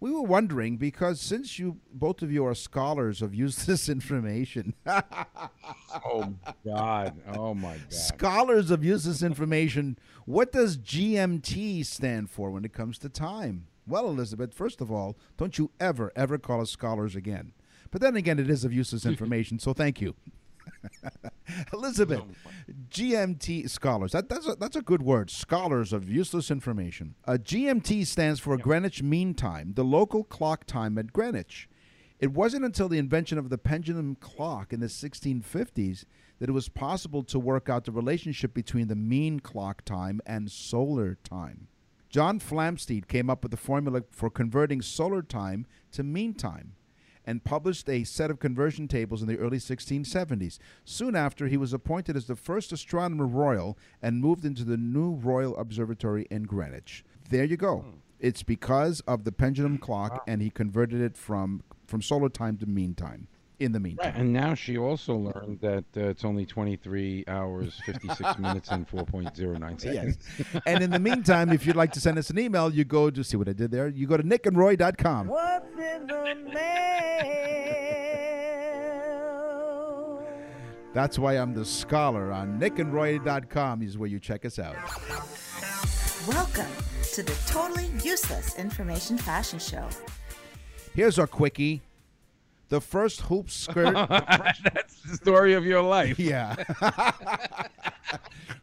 We 0.00 0.10
were 0.10 0.22
wondering 0.22 0.76
because 0.76 1.20
since 1.20 1.58
you 1.58 1.78
both 1.92 2.22
of 2.22 2.30
you 2.30 2.44
are 2.46 2.54
scholars 2.54 3.22
of 3.22 3.34
useless 3.34 3.88
information, 3.88 4.74
Oh 6.04 6.34
God. 6.64 7.14
Oh 7.34 7.54
my 7.54 7.74
God. 7.76 7.92
scholars 7.92 8.70
of 8.70 8.84
useless 8.84 9.22
information, 9.22 9.98
what 10.26 10.52
does 10.52 10.76
GMT 10.78 11.84
stand 11.86 12.30
for 12.30 12.50
when 12.50 12.64
it 12.64 12.72
comes 12.72 12.98
to 12.98 13.08
time? 13.08 13.66
Well, 13.86 14.08
Elizabeth, 14.08 14.52
first 14.52 14.80
of 14.82 14.92
all, 14.92 15.16
don't 15.38 15.56
you 15.58 15.70
ever, 15.80 16.12
ever 16.14 16.36
call 16.38 16.60
us 16.60 16.70
scholars 16.70 17.16
again. 17.16 17.52
But 17.90 18.02
then 18.02 18.16
again, 18.16 18.38
it 18.38 18.50
is 18.50 18.64
of 18.64 18.72
useless 18.72 19.06
information, 19.12 19.58
so 19.58 19.72
thank 19.72 20.00
you. 20.00 20.14
Elizabeth, 21.72 22.22
GMT 22.90 23.68
scholars. 23.68 24.12
That, 24.12 24.28
that's, 24.28 24.46
a, 24.46 24.54
that's 24.56 24.76
a 24.76 24.82
good 24.82 25.02
word. 25.02 25.30
Scholars 25.30 25.92
of 25.92 26.08
useless 26.08 26.50
information. 26.50 27.14
Uh, 27.26 27.32
GMT 27.32 28.06
stands 28.06 28.40
for 28.40 28.56
Greenwich 28.56 29.02
Mean 29.02 29.34
Time, 29.34 29.72
the 29.74 29.84
local 29.84 30.24
clock 30.24 30.64
time 30.64 30.98
at 30.98 31.12
Greenwich. 31.12 31.68
It 32.18 32.32
wasn't 32.32 32.64
until 32.64 32.88
the 32.88 32.98
invention 32.98 33.38
of 33.38 33.48
the 33.48 33.58
pendulum 33.58 34.16
clock 34.16 34.72
in 34.72 34.80
the 34.80 34.86
1650s 34.86 36.04
that 36.38 36.48
it 36.48 36.52
was 36.52 36.68
possible 36.68 37.22
to 37.24 37.38
work 37.38 37.68
out 37.68 37.84
the 37.84 37.92
relationship 37.92 38.54
between 38.54 38.88
the 38.88 38.96
mean 38.96 39.40
clock 39.40 39.84
time 39.84 40.20
and 40.26 40.50
solar 40.50 41.16
time. 41.22 41.68
John 42.08 42.40
Flamsteed 42.40 43.06
came 43.06 43.28
up 43.28 43.42
with 43.42 43.50
the 43.50 43.56
formula 43.56 44.02
for 44.10 44.30
converting 44.30 44.80
solar 44.80 45.22
time 45.22 45.66
to 45.92 46.02
mean 46.02 46.34
time 46.34 46.74
and 47.28 47.44
published 47.44 47.90
a 47.90 48.04
set 48.04 48.30
of 48.30 48.40
conversion 48.40 48.88
tables 48.88 49.20
in 49.20 49.28
the 49.28 49.36
early 49.36 49.58
1670s. 49.58 50.58
Soon 50.86 51.14
after, 51.14 51.46
he 51.46 51.58
was 51.58 51.74
appointed 51.74 52.16
as 52.16 52.24
the 52.24 52.34
first 52.34 52.72
astronomer 52.72 53.26
royal 53.26 53.76
and 54.00 54.18
moved 54.18 54.46
into 54.46 54.64
the 54.64 54.78
new 54.78 55.12
Royal 55.12 55.54
Observatory 55.58 56.26
in 56.30 56.44
Greenwich. 56.44 57.04
There 57.28 57.44
you 57.44 57.58
go. 57.58 57.80
Hmm. 57.80 57.90
It's 58.18 58.42
because 58.42 59.00
of 59.00 59.24
the 59.24 59.30
pendulum 59.30 59.76
clock, 59.76 60.24
and 60.26 60.40
he 60.40 60.48
converted 60.48 61.02
it 61.02 61.18
from 61.18 61.62
from 61.86 62.00
solar 62.00 62.30
time 62.30 62.56
to 62.56 62.66
mean 62.66 62.94
time. 62.94 63.28
In 63.60 63.72
the 63.72 63.80
meantime, 63.80 64.12
And 64.14 64.32
now 64.32 64.54
she 64.54 64.78
also 64.78 65.16
learned 65.16 65.58
that 65.62 65.84
uh, 65.96 66.10
it's 66.10 66.24
only 66.24 66.46
23 66.46 67.24
hours, 67.26 67.80
56 67.86 68.38
minutes, 68.38 68.68
and 68.70 68.88
4.09 68.88 69.80
seconds. 69.80 70.18
yes. 70.38 70.62
and 70.64 70.80
in 70.84 70.90
the 70.90 71.00
meantime, 71.00 71.50
if 71.50 71.66
you'd 71.66 71.74
like 71.74 71.90
to 71.94 72.00
send 72.00 72.18
us 72.18 72.30
an 72.30 72.38
email, 72.38 72.72
you 72.72 72.84
go 72.84 73.10
to 73.10 73.24
see 73.24 73.36
what 73.36 73.48
I 73.48 73.52
did 73.54 73.72
there. 73.72 73.88
You 73.88 74.06
go 74.06 74.16
to 74.16 74.22
nickandroy.com. 74.22 75.26
What's 75.26 75.72
in 75.76 76.06
the 76.06 76.36
mail? 79.68 80.22
That's 80.94 81.18
why 81.18 81.34
I'm 81.34 81.52
the 81.52 81.64
scholar 81.64 82.30
on 82.32 82.60
nickandroy.com 82.60 83.82
is 83.82 83.98
where 83.98 84.08
you 84.08 84.20
check 84.20 84.44
us 84.44 84.58
out. 84.60 84.76
Welcome 86.28 86.70
to 87.14 87.22
the 87.24 87.36
Totally 87.48 87.86
Useless 88.04 88.56
Information 88.56 89.18
Fashion 89.18 89.58
Show. 89.58 89.88
Here's 90.94 91.18
our 91.18 91.26
quickie. 91.26 91.82
The 92.68 92.80
first 92.80 93.22
hoop 93.22 93.50
skirt. 93.50 93.94
That's 94.08 95.00
the 95.02 95.16
story 95.16 95.54
of 95.54 95.64
your 95.64 95.82
life. 95.82 96.18
yeah. 96.18 96.54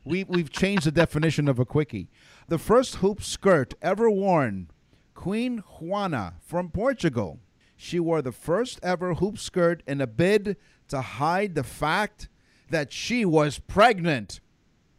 we, 0.05 0.23
we've 0.25 0.51
changed 0.51 0.85
the 0.85 0.91
definition 0.91 1.47
of 1.47 1.59
a 1.59 1.65
quickie. 1.65 2.07
The 2.47 2.59
first 2.59 2.97
hoop 2.97 3.23
skirt 3.23 3.73
ever 3.81 4.09
worn, 4.09 4.69
Queen 5.15 5.63
Juana 5.79 6.35
from 6.41 6.69
Portugal. 6.69 7.39
She 7.75 7.99
wore 7.99 8.21
the 8.21 8.31
first 8.31 8.79
ever 8.83 9.15
hoop 9.15 9.37
skirt 9.39 9.81
in 9.87 9.99
a 10.01 10.07
bid 10.07 10.55
to 10.89 11.01
hide 11.01 11.55
the 11.55 11.63
fact 11.63 12.29
that 12.69 12.93
she 12.93 13.25
was 13.25 13.59
pregnant. 13.59 14.39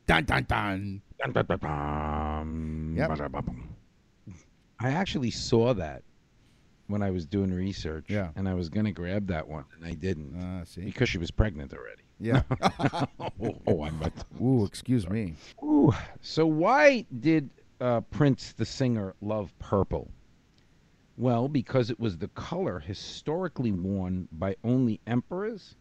Dun 0.07 0.25
dun 0.25 0.45
dun. 0.49 1.03
Yep. 2.97 3.09
I 4.81 4.91
actually 4.91 5.31
saw 5.31 5.73
that 5.75 6.03
when 6.89 7.03
I 7.03 7.11
was 7.11 7.27
doing 7.27 7.53
research. 7.53 8.07
Yeah. 8.09 8.31
And 8.37 8.49
I 8.49 8.55
was 8.55 8.69
going 8.69 8.87
to 8.87 8.93
grab 8.93 9.27
that 9.29 9.47
one, 9.49 9.65
and 9.75 9.85
I 9.85 9.95
didn't. 9.95 10.35
Ah, 10.39 10.65
see. 10.65 10.83
Because 10.83 11.09
she 11.09 11.19
was 11.19 11.31
pregnant 11.31 11.73
already. 11.75 12.03
Yeah. 12.19 12.43
oh, 13.41 13.57
oh, 13.67 13.85
I'm 13.85 13.97
about 14.01 14.13
to- 14.39 14.45
Ooh, 14.45 14.65
excuse 14.65 15.09
me. 15.09 15.35
Ooh. 15.63 15.93
So 16.21 16.47
why 16.47 17.05
did 17.21 17.51
uh, 17.81 18.01
Prince 18.03 18.53
the 18.53 18.65
singer 18.65 19.15
love 19.21 19.53
purple? 19.59 20.11
Well, 21.19 21.49
because 21.49 21.91
it 21.91 21.99
was 21.99 22.19
the 22.19 22.29
color 22.29 22.79
historically 22.79 23.73
worn 23.73 24.29
by 24.33 24.57
only 24.63 25.01
emperors, 25.07 25.75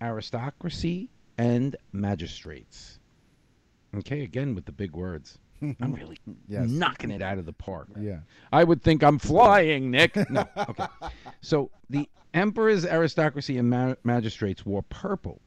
aristocracy, 0.00 1.10
and 1.36 1.76
magistrates. 1.92 2.98
Okay, 3.96 4.22
again 4.22 4.54
with 4.54 4.64
the 4.64 4.72
big 4.72 4.94
words. 4.96 5.38
I'm 5.62 5.92
really 5.98 6.18
Yes. 6.48 6.68
knocking 6.68 7.10
it 7.10 7.22
out 7.22 7.38
of 7.38 7.46
the 7.46 7.52
park. 7.52 7.88
Yeah. 7.98 8.20
I 8.52 8.64
would 8.64 8.82
think 8.82 9.02
I'm 9.02 9.18
flying, 9.18 9.90
Nick. 9.90 10.16
No. 10.30 10.46
Okay. 10.56 10.86
So 11.40 11.70
the 11.90 12.08
emperors, 12.34 12.84
aristocracy, 12.84 13.58
and 13.58 13.70
ma- 13.70 13.94
magistrates 14.04 14.64
wore 14.66 14.82
purple. 14.82 15.40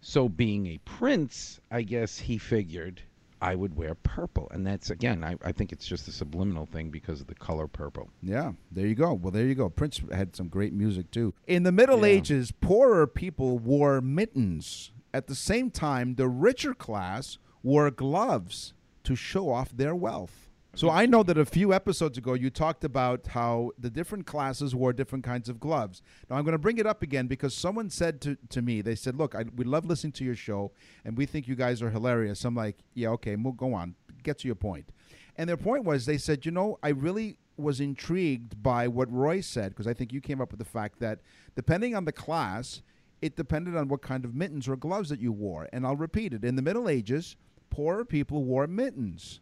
So 0.00 0.28
being 0.28 0.66
a 0.66 0.78
prince, 0.84 1.60
I 1.70 1.82
guess 1.82 2.18
he 2.18 2.36
figured 2.38 3.00
I 3.40 3.54
would 3.54 3.76
wear 3.76 3.94
purple. 3.94 4.48
And 4.50 4.66
that's, 4.66 4.90
again, 4.90 5.24
I, 5.24 5.36
I 5.44 5.52
think 5.52 5.72
it's 5.72 5.86
just 5.86 6.08
a 6.08 6.12
subliminal 6.12 6.66
thing 6.66 6.90
because 6.90 7.20
of 7.20 7.26
the 7.26 7.34
color 7.34 7.66
purple. 7.66 8.08
Yeah, 8.22 8.52
there 8.70 8.86
you 8.86 8.94
go. 8.94 9.12
Well, 9.14 9.30
there 9.32 9.46
you 9.46 9.54
go. 9.54 9.68
Prince 9.68 10.00
had 10.12 10.36
some 10.36 10.48
great 10.48 10.72
music 10.72 11.10
too. 11.10 11.34
In 11.46 11.62
the 11.62 11.72
Middle 11.72 12.00
Yeah. 12.00 12.14
Ages, 12.16 12.52
poorer 12.52 13.06
people 13.06 13.58
wore 13.58 14.00
mittens. 14.00 14.92
At 15.12 15.26
the 15.26 15.34
same 15.34 15.70
time, 15.70 16.16
the 16.16 16.28
richer 16.28 16.74
class 16.74 17.38
wore 17.62 17.90
gloves 17.90 18.74
to 19.04 19.14
show 19.14 19.50
off 19.50 19.70
their 19.76 19.94
wealth. 19.94 20.50
So 20.76 20.90
I 20.90 21.06
know 21.06 21.22
that 21.22 21.38
a 21.38 21.44
few 21.44 21.72
episodes 21.72 22.18
ago 22.18 22.34
you 22.34 22.50
talked 22.50 22.82
about 22.82 23.28
how 23.28 23.70
the 23.78 23.90
different 23.90 24.26
classes 24.26 24.74
wore 24.74 24.92
different 24.92 25.24
kinds 25.24 25.48
of 25.48 25.60
gloves. 25.60 26.02
Now 26.28 26.34
I'm 26.34 26.42
going 26.42 26.50
to 26.50 26.58
bring 26.58 26.78
it 26.78 26.86
up 26.86 27.00
again 27.00 27.28
because 27.28 27.54
someone 27.54 27.90
said 27.90 28.20
to, 28.22 28.36
to 28.48 28.60
me, 28.60 28.82
they 28.82 28.96
said, 28.96 29.14
"Look, 29.16 29.36
I, 29.36 29.44
we 29.54 29.64
love 29.64 29.86
listening 29.86 30.14
to 30.14 30.24
your 30.24 30.34
show, 30.34 30.72
and 31.04 31.16
we 31.16 31.26
think 31.26 31.46
you 31.46 31.54
guys 31.54 31.80
are 31.80 31.90
hilarious." 31.90 32.44
I'm 32.44 32.56
like, 32.56 32.78
"Yeah, 32.92 33.10
okay, 33.10 33.36
mo- 33.36 33.52
go 33.52 33.72
on, 33.72 33.94
get 34.24 34.38
to 34.38 34.48
your 34.48 34.56
point." 34.56 34.88
And 35.36 35.48
their 35.48 35.56
point 35.56 35.84
was, 35.84 36.06
they 36.06 36.18
said, 36.18 36.44
"You 36.44 36.50
know, 36.50 36.78
I 36.82 36.88
really 36.88 37.38
was 37.56 37.78
intrigued 37.78 38.60
by 38.60 38.88
what 38.88 39.08
Roy 39.12 39.40
said 39.42 39.70
because 39.70 39.86
I 39.86 39.94
think 39.94 40.12
you 40.12 40.20
came 40.20 40.40
up 40.40 40.50
with 40.50 40.58
the 40.58 40.64
fact 40.64 40.98
that 40.98 41.20
depending 41.54 41.94
on 41.94 42.04
the 42.04 42.10
class, 42.10 42.82
it 43.22 43.36
depended 43.36 43.76
on 43.76 43.86
what 43.86 44.02
kind 44.02 44.24
of 44.24 44.34
mittens 44.34 44.66
or 44.66 44.74
gloves 44.74 45.08
that 45.10 45.20
you 45.20 45.30
wore." 45.30 45.68
And 45.72 45.86
I'll 45.86 45.94
repeat 45.94 46.34
it: 46.34 46.44
in 46.44 46.56
the 46.56 46.62
Middle 46.62 46.88
Ages, 46.88 47.36
poorer 47.74 48.04
people 48.04 48.44
wore 48.44 48.68
mittens. 48.68 49.40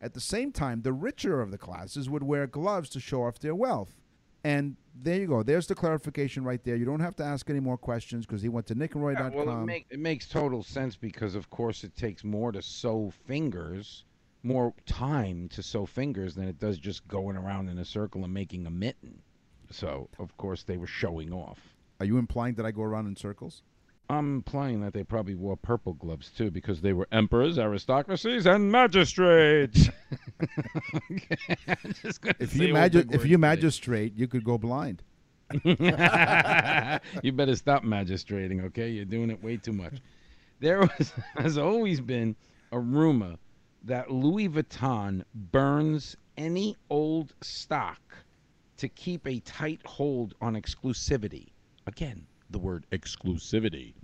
At 0.00 0.14
the 0.14 0.20
same 0.20 0.52
time, 0.52 0.80
the 0.82 0.92
richer 0.92 1.42
of 1.42 1.50
the 1.50 1.58
classes 1.58 2.08
would 2.08 2.22
wear 2.22 2.46
gloves 2.46 2.88
to 2.90 3.00
show 3.00 3.24
off 3.24 3.38
their 3.38 3.54
wealth. 3.54 4.00
And 4.42 4.76
there 4.94 5.20
you 5.20 5.26
go. 5.26 5.42
There's 5.42 5.66
the 5.66 5.74
clarification 5.74 6.44
right 6.44 6.62
there. 6.64 6.76
You 6.76 6.86
don't 6.86 7.00
have 7.00 7.16
to 7.16 7.24
ask 7.24 7.48
any 7.50 7.60
more 7.60 7.76
questions 7.76 8.24
because 8.24 8.40
he 8.40 8.48
went 8.48 8.66
to 8.68 8.74
nickandroy.com. 8.74 9.32
well, 9.34 9.62
it, 9.62 9.66
make, 9.66 9.86
it 9.90 9.98
makes 9.98 10.26
total 10.26 10.62
sense 10.62 10.96
because, 10.96 11.34
of 11.34 11.50
course, 11.50 11.84
it 11.84 11.94
takes 11.94 12.24
more 12.24 12.52
to 12.52 12.62
sew 12.62 13.12
fingers, 13.26 14.04
more 14.42 14.72
time 14.86 15.48
to 15.50 15.62
sew 15.62 15.84
fingers 15.84 16.34
than 16.34 16.48
it 16.48 16.58
does 16.58 16.78
just 16.78 17.06
going 17.06 17.36
around 17.36 17.68
in 17.68 17.78
a 17.78 17.84
circle 17.84 18.24
and 18.24 18.32
making 18.32 18.66
a 18.66 18.70
mitten. 18.70 19.20
So, 19.70 20.08
of 20.18 20.34
course, 20.38 20.62
they 20.62 20.78
were 20.78 20.86
showing 20.86 21.32
off. 21.32 21.58
Are 22.00 22.06
you 22.06 22.16
implying 22.16 22.54
that 22.54 22.66
I 22.66 22.70
go 22.70 22.82
around 22.82 23.06
in 23.08 23.16
circles? 23.16 23.62
I'm 24.08 24.36
implying 24.36 24.80
that 24.82 24.92
they 24.92 25.02
probably 25.02 25.34
wore 25.34 25.56
purple 25.56 25.94
gloves 25.94 26.30
too 26.36 26.50
because 26.50 26.80
they 26.82 26.92
were 26.92 27.08
emperors, 27.10 27.58
aristocracies, 27.58 28.46
and 28.46 28.70
magistrates. 28.70 29.88
I'm 31.66 31.94
just 32.02 32.20
gonna 32.20 32.34
If 32.38 32.54
you 32.54 32.72
magi- 32.72 33.06
if 33.10 33.24
you 33.24 33.38
magistrate, 33.38 34.14
you 34.14 34.28
could 34.28 34.44
go 34.44 34.58
blind. 34.58 35.02
you 35.64 37.32
better 37.32 37.56
stop 37.56 37.84
magistrating, 37.84 38.62
okay? 38.62 38.88
You're 38.90 39.04
doing 39.04 39.30
it 39.30 39.42
way 39.42 39.56
too 39.56 39.72
much. 39.72 39.94
There 40.60 40.80
was 40.80 41.12
has 41.36 41.58
always 41.58 42.00
been 42.00 42.36
a 42.72 42.78
rumor 42.78 43.36
that 43.84 44.10
Louis 44.10 44.48
Vuitton 44.48 45.22
burns 45.34 46.16
any 46.36 46.76
old 46.90 47.34
stock 47.42 48.00
to 48.78 48.88
keep 48.88 49.26
a 49.26 49.40
tight 49.40 49.80
hold 49.84 50.34
on 50.40 50.54
exclusivity. 50.54 51.48
Again, 51.86 52.26
the 52.50 52.58
word 52.58 52.86
exclusivity. 52.92 53.94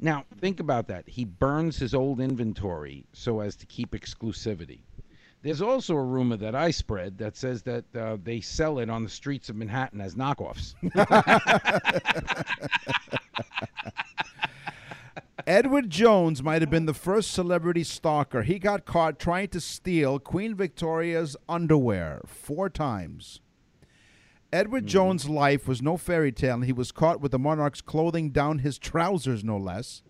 Now, 0.00 0.24
think 0.40 0.60
about 0.60 0.88
that. 0.88 1.08
He 1.08 1.24
burns 1.24 1.76
his 1.76 1.94
old 1.94 2.20
inventory 2.20 3.04
so 3.12 3.40
as 3.40 3.56
to 3.56 3.66
keep 3.66 3.92
exclusivity. 3.92 4.80
There's 5.42 5.62
also 5.62 5.94
a 5.94 6.02
rumor 6.02 6.36
that 6.36 6.54
I 6.54 6.72
spread 6.72 7.18
that 7.18 7.36
says 7.36 7.62
that 7.62 7.84
uh, 7.96 8.16
they 8.22 8.40
sell 8.40 8.80
it 8.80 8.90
on 8.90 9.04
the 9.04 9.08
streets 9.08 9.48
of 9.48 9.56
Manhattan 9.56 10.00
as 10.00 10.16
knockoffs. 10.16 10.74
Edward 15.46 15.90
Jones 15.90 16.42
might 16.42 16.60
have 16.60 16.70
been 16.70 16.86
the 16.86 16.94
first 16.94 17.30
celebrity 17.30 17.84
stalker. 17.84 18.42
He 18.42 18.58
got 18.58 18.84
caught 18.84 19.18
trying 19.18 19.48
to 19.48 19.60
steal 19.60 20.18
Queen 20.18 20.54
Victoria's 20.54 21.36
underwear 21.48 22.20
four 22.26 22.68
times. 22.68 23.40
Edward 24.52 24.84
mm-hmm. 24.84 24.88
Jones' 24.88 25.28
life 25.28 25.68
was 25.68 25.82
no 25.82 25.96
fairy 25.96 26.32
tale, 26.32 26.54
and 26.54 26.64
he 26.64 26.72
was 26.72 26.92
caught 26.92 27.20
with 27.20 27.32
the 27.32 27.38
monarch's 27.38 27.82
clothing 27.82 28.30
down 28.30 28.60
his 28.60 28.78
trousers, 28.78 29.44
no 29.44 29.58
less. 29.58 30.02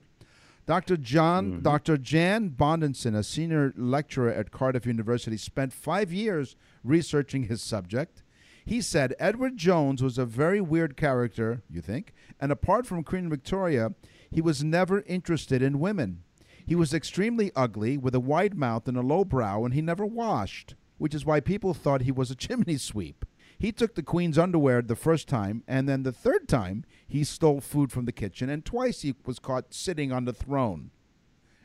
Dr. 0.64 0.96
John, 0.96 1.50
mm-hmm. 1.50 1.62
Dr. 1.62 1.96
Jan 1.96 2.50
Bondeson, 2.50 3.16
a 3.16 3.24
senior 3.24 3.72
lecturer 3.76 4.30
at 4.30 4.50
Cardiff 4.50 4.86
University, 4.86 5.36
spent 5.36 5.72
five 5.72 6.12
years 6.12 6.56
researching 6.84 7.44
his 7.44 7.62
subject. 7.62 8.22
He 8.64 8.80
said 8.82 9.14
Edward 9.18 9.56
Jones 9.56 10.02
was 10.02 10.18
a 10.18 10.26
very 10.26 10.60
weird 10.60 10.96
character, 10.96 11.62
you 11.70 11.80
think, 11.80 12.12
and 12.38 12.52
apart 12.52 12.86
from 12.86 13.02
Queen 13.02 13.30
Victoria, 13.30 13.94
he 14.30 14.42
was 14.42 14.62
never 14.62 15.00
interested 15.06 15.62
in 15.62 15.80
women. 15.80 16.22
He 16.66 16.74
was 16.74 16.92
extremely 16.92 17.50
ugly, 17.56 17.96
with 17.96 18.14
a 18.14 18.20
wide 18.20 18.54
mouth 18.54 18.86
and 18.86 18.96
a 18.98 19.00
low 19.00 19.24
brow, 19.24 19.64
and 19.64 19.72
he 19.72 19.80
never 19.80 20.04
washed, 20.04 20.74
which 20.98 21.14
is 21.14 21.24
why 21.24 21.40
people 21.40 21.72
thought 21.72 22.02
he 22.02 22.12
was 22.12 22.30
a 22.30 22.36
chimney 22.36 22.76
sweep. 22.76 23.24
He 23.58 23.72
took 23.72 23.94
the 23.96 24.02
queen's 24.02 24.38
underwear 24.38 24.82
the 24.82 24.94
first 24.94 25.26
time, 25.28 25.64
and 25.66 25.88
then 25.88 26.04
the 26.04 26.12
third 26.12 26.46
time 26.48 26.84
he 27.06 27.24
stole 27.24 27.60
food 27.60 27.90
from 27.90 28.04
the 28.04 28.12
kitchen, 28.12 28.48
and 28.48 28.64
twice 28.64 29.02
he 29.02 29.14
was 29.26 29.38
caught 29.40 29.74
sitting 29.74 30.12
on 30.12 30.24
the 30.26 30.32
throne. 30.32 30.90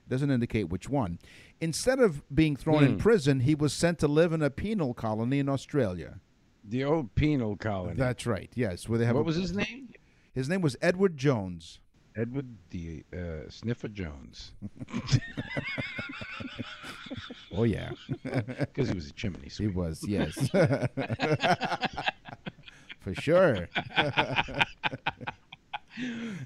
It 0.05 0.09
Doesn't 0.09 0.31
indicate 0.31 0.69
which 0.69 0.89
one. 0.89 1.19
Instead 1.61 1.99
of 1.99 2.23
being 2.33 2.55
thrown 2.55 2.83
in 2.83 2.97
prison, 2.97 3.41
he 3.41 3.55
was 3.55 3.73
sent 3.73 3.99
to 3.99 4.07
live 4.07 4.33
in 4.33 4.41
a 4.41 4.49
penal 4.49 4.93
colony 4.93 5.39
in 5.39 5.47
Australia. 5.47 6.19
the 6.65 6.83
old 6.83 7.13
penal 7.15 7.55
colony. 7.57 7.95
That's 7.95 8.25
right. 8.25 8.49
Yes, 8.55 8.89
where 8.89 8.97
they 8.97 9.05
have. 9.05 9.15
what 9.15 9.21
a- 9.21 9.25
was 9.25 9.35
his 9.35 9.53
name? 9.53 9.89
His 10.33 10.49
name 10.49 10.61
was 10.61 10.75
Edward 10.81 11.15
Jones. 11.17 11.79
Edward 12.15 12.47
the 12.69 13.03
Uh, 13.13 13.49
Sniffer 13.49 13.87
Jones, 13.87 14.53
Oh 17.55 17.63
yeah, 17.63 17.91
because 18.23 18.89
he 18.89 18.95
was 18.95 19.09
a 19.09 19.13
chimney 19.13 19.49
he 19.49 19.49
sweep. 19.49 19.75
was. 19.75 20.03
Yes, 20.07 20.49
for 22.99 23.13
sure. 23.13 23.69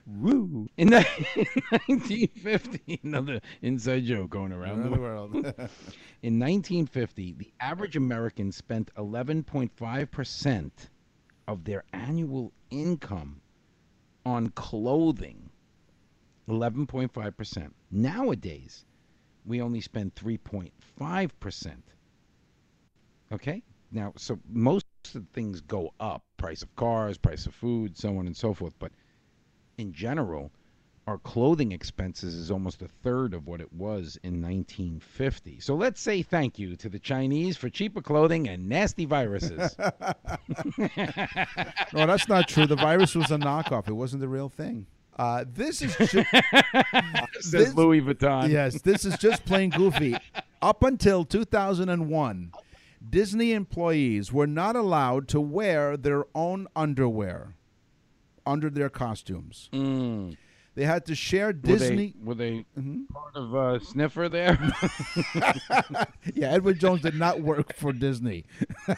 Woo! 0.05 0.67
In, 0.75 0.89
the, 0.89 0.97
in 1.35 1.45
1950, 1.69 2.99
another 3.03 3.39
inside 3.61 4.03
joke 4.03 4.31
going 4.31 4.51
around 4.51 4.83
the 4.83 4.91
world. 4.91 5.33
world. 5.33 5.45
In 6.21 6.37
1950, 6.37 7.35
the 7.37 7.53
average 7.61 7.95
American 7.95 8.51
spent 8.51 8.93
11.5% 8.95 10.71
of 11.47 11.63
their 11.63 11.85
annual 11.93 12.51
income 12.69 13.39
on 14.25 14.49
clothing. 14.49 15.49
11.5%. 16.49 17.71
Nowadays, 17.89 18.83
we 19.47 19.61
only 19.61 19.81
spend 19.81 20.13
3.5%. 20.15 21.75
Okay? 23.31 23.63
Now, 23.91 24.13
so 24.17 24.39
most 24.49 24.85
of 25.05 25.13
the 25.13 25.27
things 25.33 25.61
go 25.61 25.93
up 25.99 26.23
price 26.35 26.61
of 26.61 26.75
cars, 26.75 27.17
price 27.17 27.45
of 27.45 27.55
food, 27.55 27.97
so 27.97 28.17
on 28.17 28.27
and 28.27 28.35
so 28.35 28.53
forth. 28.53 28.73
But 28.77 28.91
in 29.77 29.93
general, 29.93 30.51
our 31.07 31.17
clothing 31.17 31.71
expenses 31.71 32.35
is 32.35 32.51
almost 32.51 32.81
a 32.81 32.89
third 32.89 33.33
of 33.33 33.47
what 33.47 33.61
it 33.61 33.71
was 33.71 34.19
in 34.23 34.41
1950. 34.41 35.61
So 35.61 35.73
let's 35.73 36.01
say 36.01 36.21
thank 36.21 36.59
you 36.59 36.75
to 36.75 36.89
the 36.89 36.99
Chinese 36.99 37.55
for 37.55 37.69
cheaper 37.69 38.01
clothing 38.01 38.49
and 38.49 38.67
nasty 38.67 39.05
viruses. 39.05 39.75
No, 41.93 42.05
that's 42.05 42.27
not 42.27 42.49
true. 42.49 42.67
The 42.67 42.75
virus 42.75 43.15
was 43.15 43.31
a 43.31 43.37
knockoff. 43.37 43.87
It 43.87 43.93
wasn't 43.93 44.21
the 44.21 44.27
real 44.27 44.49
thing. 44.49 44.87
Uh, 45.17 45.43
this 45.51 45.81
is 45.81 45.95
ju- 46.11 46.23
Says 47.39 47.51
This- 47.51 47.73
Louis 47.75 48.01
Vuitton. 48.01 48.49
yes, 48.49 48.81
this 48.81 49.03
is 49.05 49.17
just 49.17 49.45
plain 49.45 49.69
goofy. 49.71 50.15
Up 50.61 50.83
until 50.83 51.23
2001, 51.25 52.51
Disney 53.09 53.53
employees 53.53 54.31
were 54.33 54.47
not 54.47 54.75
allowed 54.75 55.27
to 55.29 55.39
wear 55.41 55.97
their 55.97 56.25
own 56.35 56.67
underwear 56.75 57.55
under 58.45 58.69
their 58.69 58.89
costumes. 58.89 59.69
Mm. 59.73 60.37
They 60.75 60.85
had 60.85 61.05
to 61.07 61.15
share 61.15 61.47
Were 61.47 61.53
Disney. 61.53 62.13
they, 62.19 62.25
were 62.25 62.35
they 62.35 62.65
Mm-hmm. 62.77 63.05
part 63.05 63.35
of 63.35 63.55
uh, 63.55 63.79
Sniffer 63.79 64.29
there? 64.29 64.57
Yeah, 66.35 66.51
Edward 66.51 66.79
Jones 66.79 67.01
did 67.01 67.15
not 67.15 67.41
work 67.41 67.75
for 67.75 67.91
Disney. 67.93 68.45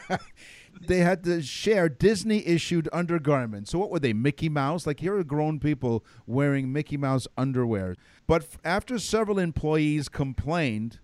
they 0.80 0.98
had 0.98 1.24
to 1.24 1.42
share 1.42 1.88
Disney 1.88 2.46
issued 2.46 2.88
undergarments. 2.92 3.70
So 3.70 3.78
what 3.78 3.90
were 3.90 3.98
they? 3.98 4.12
Mickey 4.12 4.48
Mouse? 4.48 4.86
Like 4.86 5.00
here 5.00 5.16
are 5.16 5.24
grown 5.24 5.60
people 5.60 6.04
wearing 6.26 6.72
Mickey 6.72 6.96
Mouse 6.96 7.28
underwear. 7.36 7.96
But 8.26 8.42
f- 8.42 8.58
after 8.64 8.98
several 8.98 9.38
employees 9.38 10.08
complained, 10.08 10.98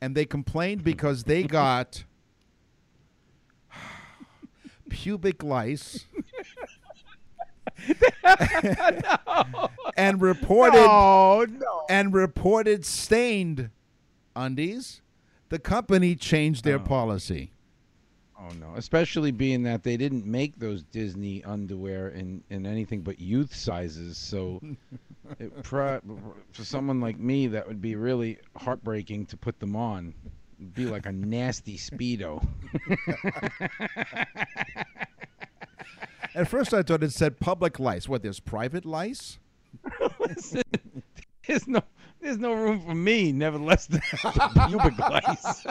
and 0.00 0.14
they 0.14 0.26
complained 0.26 0.84
because 0.84 1.24
they 1.24 1.42
got 1.44 2.04
pubic 4.90 5.42
lice. 5.42 6.06
and 9.96 10.20
reported 10.20 10.78
oh 10.78 11.46
no! 11.48 11.86
and 11.88 12.12
reported 12.12 12.84
stained 12.84 13.70
undies, 14.36 15.00
the 15.48 15.58
company 15.58 16.14
changed 16.14 16.64
their 16.64 16.76
oh. 16.76 16.80
policy. 16.80 17.52
Oh 18.40 18.52
no! 18.54 18.74
Especially 18.76 19.32
being 19.32 19.62
that 19.64 19.82
they 19.82 19.96
didn't 19.96 20.24
make 20.24 20.58
those 20.58 20.82
Disney 20.84 21.44
underwear 21.44 22.08
in, 22.08 22.42
in 22.48 22.64
anything 22.64 23.02
but 23.02 23.20
youth 23.20 23.54
sizes, 23.54 24.16
so 24.16 24.60
it 25.38 25.62
pro- 25.62 26.00
for 26.52 26.64
someone 26.64 27.00
like 27.00 27.18
me, 27.18 27.48
that 27.48 27.68
would 27.68 27.82
be 27.82 27.96
really 27.96 28.38
heartbreaking 28.56 29.26
to 29.26 29.36
put 29.36 29.60
them 29.60 29.76
on. 29.76 30.14
It'd 30.58 30.74
be 30.74 30.86
like 30.86 31.06
a 31.06 31.12
nasty 31.12 31.76
speedo. 31.76 32.46
At 36.34 36.48
first, 36.48 36.72
I 36.72 36.82
thought 36.82 37.02
it 37.02 37.12
said 37.12 37.40
public 37.40 37.78
lice. 37.78 38.08
What? 38.08 38.22
There's 38.22 38.40
private 38.40 38.84
lice? 38.84 39.38
Listen, 40.20 40.62
there's 41.46 41.66
no 41.66 41.82
there's 42.20 42.38
no 42.38 42.52
room 42.54 42.80
for 42.86 42.94
me. 42.94 43.32
Nevertheless, 43.32 43.86
the 43.86 44.00
pubic 44.68 44.98
lice. 44.98 45.66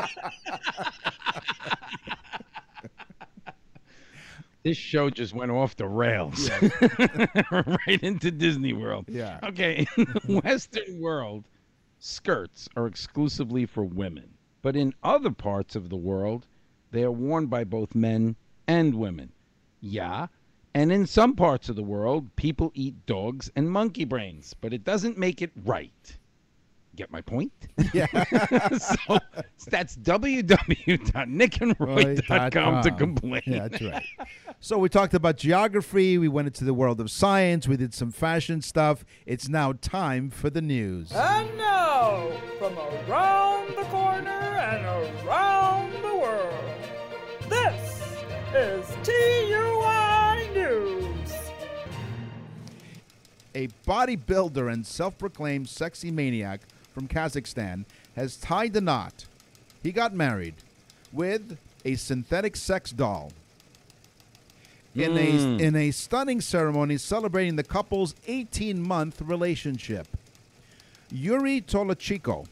This 4.64 4.78
show 4.78 5.10
just 5.10 5.34
went 5.34 5.52
off 5.52 5.76
the 5.76 5.88
rails, 5.88 6.50
right 7.52 8.04
into 8.04 8.32
Disney 8.32 8.74
World. 8.74 9.06
Yeah. 9.08 9.40
Okay, 9.44 9.88
in 9.98 10.06
the 10.06 10.42
Western 10.44 11.00
world, 11.00 11.46
skirts 12.00 12.68
are 12.76 12.88
exclusively 12.88 13.66
for 13.66 13.84
women, 13.84 14.38
but 14.62 14.76
in 14.76 14.94
other 15.04 15.32
parts 15.32 15.76
of 15.76 15.90
the 15.90 15.98
world, 15.98 16.48
they 16.92 17.04
are 17.04 17.12
worn 17.12 17.48
by 17.48 17.64
both 17.64 17.96
men 17.96 18.36
and 18.68 18.96
women. 18.96 19.32
Yeah. 19.82 20.28
And 20.74 20.92
in 20.92 21.08
some 21.08 21.36
parts 21.36 21.70
of 21.70 21.76
the 21.76 21.84
world, 21.84 22.36
people 22.36 22.72
eat 22.76 23.06
dogs 23.06 23.52
and 23.56 23.72
monkey 23.72 24.06
brains, 24.06 24.54
but 24.60 24.74
it 24.74 24.84
doesn't 24.84 25.18
make 25.18 25.42
it 25.42 25.52
right. 25.66 26.18
Get 27.00 27.10
my 27.12 27.22
point? 27.22 27.54
Yeah. 27.94 28.08
so 28.78 29.20
that's 29.70 29.96
www.nickandroy.com 29.96 32.84
to 32.84 32.92
complain. 32.92 33.42
Yeah, 33.46 33.70
that's 33.70 33.82
right. 33.82 34.04
so 34.60 34.78
we 34.78 34.90
talked 34.90 35.14
about 35.14 35.38
geography. 35.38 36.18
We 36.18 36.28
went 36.28 36.50
into 36.50 36.66
the 36.66 36.74
world 36.74 37.00
of 37.00 37.10
science. 37.10 37.70
We 37.70 37.78
did 37.78 37.94
some 37.94 38.12
fashion 38.12 38.62
stuff. 38.62 39.06
It's 39.26 39.48
now 39.48 39.76
time 39.80 40.30
for 40.30 40.50
the 40.50 40.62
news. 40.62 41.14
And 41.14 41.58
now, 41.58 42.32
from 42.58 42.78
around 42.78 43.78
the 43.78 43.84
corner 43.84 44.30
and 44.30 44.86
around 45.26 45.94
the 46.04 46.18
world, 46.18 46.54
this 47.48 48.02
is 48.54 48.86
TUI 49.04 50.50
News. 50.54 51.32
a 53.56 53.68
bodybuilder 53.88 54.70
and 54.72 54.86
self-proclaimed 54.86 55.68
sexy 55.70 56.12
maniac 56.12 56.60
from 56.94 57.08
Kazakhstan 57.08 57.86
has 58.16 58.38
tied 58.38 58.74
the 58.74 58.82
knot. 58.82 59.26
He 59.84 59.92
got 59.92 60.14
married 60.14 60.56
with 61.12 61.58
a 61.86 61.96
synthetic 61.96 62.56
sex 62.56 62.92
doll. 62.92 63.32
In 64.96 65.16
a 65.18 65.32
hmm. 65.32 65.60
in 65.60 65.76
a 65.76 65.92
stunning 65.92 66.42
ceremony 66.42 66.98
celebrating 66.98 67.56
the 67.56 67.64
couple's 67.64 68.16
18-month 68.28 69.22
relationship. 69.22 70.08
Yuri 71.12 71.62
Tolochko 71.62 72.48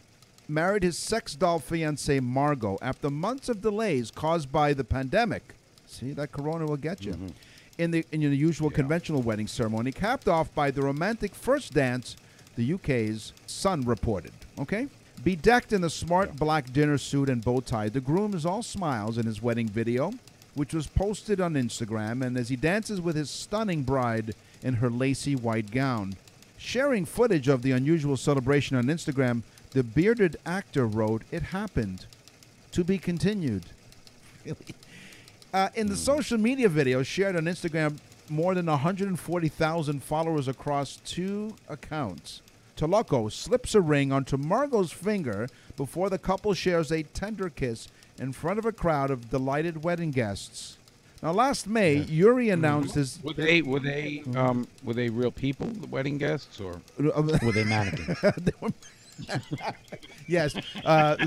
married 0.47 0.83
his 0.83 0.97
sex 0.97 1.35
doll 1.35 1.59
fiancee 1.59 2.19
Margot 2.19 2.77
after 2.81 3.09
months 3.09 3.49
of 3.49 3.61
delays 3.61 4.11
caused 4.11 4.51
by 4.51 4.73
the 4.73 4.83
pandemic. 4.83 5.55
See, 5.87 6.13
that 6.13 6.31
corona 6.31 6.65
will 6.65 6.77
get 6.77 7.03
you. 7.03 7.13
Mm-hmm. 7.13 7.27
In 7.79 7.91
the 7.91 8.05
in 8.11 8.21
the 8.21 8.35
usual 8.35 8.69
conventional 8.69 9.21
wedding 9.21 9.47
ceremony, 9.47 9.91
capped 9.91 10.27
off 10.27 10.53
by 10.53 10.71
the 10.71 10.81
romantic 10.81 11.35
first 11.35 11.73
dance, 11.73 12.15
the 12.57 12.73
UK's 12.73 13.31
Sun 13.45 13.81
reported. 13.81 14.33
Okay? 14.59 14.87
Bedecked 15.23 15.71
in 15.71 15.83
a 15.83 15.89
smart 15.89 16.35
black 16.35 16.73
dinner 16.73 16.97
suit 16.97 17.29
and 17.29 17.43
bow 17.43 17.61
tie, 17.61 17.89
the 17.89 18.01
groom 18.01 18.33
is 18.33 18.45
all 18.45 18.61
smiles 18.61 19.17
in 19.17 19.25
his 19.25 19.41
wedding 19.41 19.67
video, 19.67 20.11
which 20.53 20.73
was 20.73 20.87
posted 20.87 21.39
on 21.39 21.53
Instagram, 21.53 22.25
and 22.25 22.37
as 22.37 22.49
he 22.49 22.55
dances 22.55 22.99
with 22.99 23.15
his 23.15 23.29
stunning 23.29 23.83
bride 23.83 24.35
in 24.61 24.75
her 24.75 24.89
lacy 24.89 25.35
white 25.35 25.71
gown. 25.71 26.15
Sharing 26.57 27.05
footage 27.05 27.47
of 27.47 27.61
the 27.61 27.71
unusual 27.71 28.17
celebration 28.17 28.75
on 28.75 28.85
Instagram, 28.85 29.43
the 29.71 29.83
bearded 29.83 30.37
actor 30.45 30.85
wrote, 30.85 31.21
It 31.31 31.43
happened. 31.43 32.05
To 32.71 32.83
be 32.83 32.97
continued. 32.97 33.63
Really? 34.45 34.57
Uh, 35.53 35.69
in 35.75 35.87
the 35.87 35.95
social 35.95 36.37
media 36.37 36.69
video 36.69 37.03
shared 37.03 37.35
on 37.35 37.45
Instagram, 37.45 37.97
more 38.29 38.53
than 38.53 38.65
140,000 38.65 40.03
followers 40.03 40.47
across 40.47 40.97
two 40.97 41.55
accounts. 41.69 42.41
Toloco 42.77 43.31
slips 43.31 43.75
a 43.75 43.81
ring 43.81 44.11
onto 44.11 44.37
Margot's 44.37 44.91
finger 44.91 45.49
before 45.75 46.09
the 46.09 46.19
couple 46.19 46.53
shares 46.53 46.91
a 46.91 47.03
tender 47.03 47.49
kiss 47.49 47.87
in 48.19 48.31
front 48.31 48.59
of 48.59 48.65
a 48.65 48.71
crowd 48.71 49.09
of 49.09 49.29
delighted 49.29 49.83
wedding 49.83 50.11
guests. 50.11 50.77
Now, 51.23 51.31
last 51.31 51.67
May, 51.67 51.95
Yuri 51.95 52.51
announced 52.51 52.93
his. 52.93 53.19
Were 53.23 53.33
they 53.33 53.63
were 53.63 53.79
they 53.79 54.21
um 54.35 54.67
were 54.83 54.93
they 54.93 55.09
real 55.09 55.31
people, 55.31 55.65
the 55.67 55.87
wedding 55.87 56.19
guests, 56.19 56.61
or 56.61 56.79
were 56.99 57.51
they 57.51 57.63
mannequins? 57.63 58.19
yes, 60.27 60.55
uh, 60.85 61.17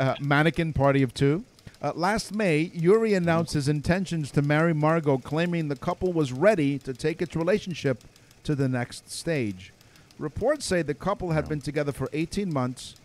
uh, 0.00 0.14
mannequin 0.20 0.72
party 0.72 1.04
of 1.04 1.14
two. 1.14 1.44
Uh, 1.80 1.92
last 1.94 2.34
May, 2.34 2.72
Yuri 2.74 3.14
announced 3.14 3.52
his 3.52 3.68
intentions 3.68 4.32
to 4.32 4.42
marry 4.42 4.74
Margot, 4.74 5.18
claiming 5.18 5.68
the 5.68 5.76
couple 5.76 6.12
was 6.12 6.32
ready 6.32 6.76
to 6.80 6.92
take 6.92 7.22
its 7.22 7.36
relationship 7.36 8.02
to 8.42 8.56
the 8.56 8.68
next 8.68 9.12
stage. 9.12 9.72
Reports 10.18 10.66
say 10.66 10.82
the 10.82 10.94
couple 10.94 11.30
had 11.30 11.48
been 11.48 11.60
together 11.60 11.92
for 11.92 12.08
18 12.12 12.52
months. 12.52 12.96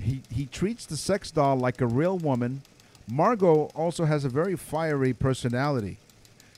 He, 0.00 0.22
he 0.30 0.46
treats 0.46 0.86
the 0.86 0.96
sex 0.96 1.30
doll 1.30 1.56
like 1.56 1.80
a 1.80 1.86
real 1.86 2.16
woman. 2.16 2.62
Margot 3.10 3.70
also 3.74 4.06
has 4.06 4.24
a 4.24 4.30
very 4.30 4.56
fiery 4.56 5.12
personality. 5.12 5.98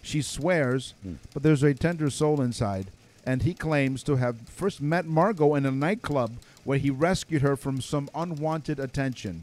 She 0.03 0.22
swears, 0.22 0.94
hmm. 1.03 1.14
but 1.33 1.42
there's 1.42 1.62
a 1.62 1.74
tender 1.74 2.11
soul 2.11 2.40
inside. 2.40 2.88
And 3.27 3.42
he 3.42 3.55
claims 3.55 4.03
to 4.05 4.16
have 4.16 4.48
first 4.48 4.81
met 4.81 5.07
Margot 5.07 5.55
in 5.55 5.66
a 5.66 5.70
nightclub 5.70 6.35
where 6.62 6.79
he 6.79 6.90
rescued 6.90 7.43
her 7.43 7.57
from 7.57 7.80
some 7.80 8.09
unwanted 8.14 8.78
attention. 8.78 9.43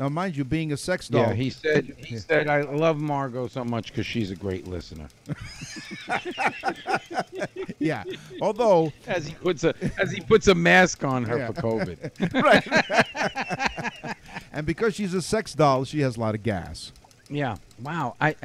Now, 0.00 0.08
mind 0.08 0.34
you, 0.34 0.46
being 0.46 0.72
a 0.72 0.78
sex 0.78 1.08
doll, 1.08 1.26
Yeah, 1.26 1.34
he 1.34 1.50
said 1.50 1.94
he 1.98 2.16
said 2.16 2.48
I 2.48 2.62
love 2.62 2.98
Margot 2.98 3.48
so 3.48 3.62
much 3.62 3.88
because 3.88 4.06
she's 4.06 4.30
a 4.30 4.34
great 4.34 4.66
listener. 4.66 5.08
yeah. 7.78 8.04
Although, 8.40 8.94
As 9.06 9.26
he 9.26 9.34
puts 9.34 9.62
a 9.62 9.74
as 10.00 10.10
he 10.10 10.22
puts 10.22 10.48
a 10.48 10.54
mask 10.54 11.04
on 11.04 11.22
her 11.24 11.36
Yeah. 11.36 11.48
for 11.48 11.52
COVID. 11.52 12.32
right. 14.02 14.16
and 14.54 14.64
because 14.64 14.94
she's 14.94 15.12
a 15.12 15.20
sex 15.20 15.52
doll, 15.52 15.84
she 15.84 16.00
has 16.00 16.16
a 16.16 16.20
lot 16.20 16.34
of 16.34 16.42
gas. 16.42 16.92
yeah. 17.28 17.56
Wow. 17.82 18.16
I. 18.22 18.36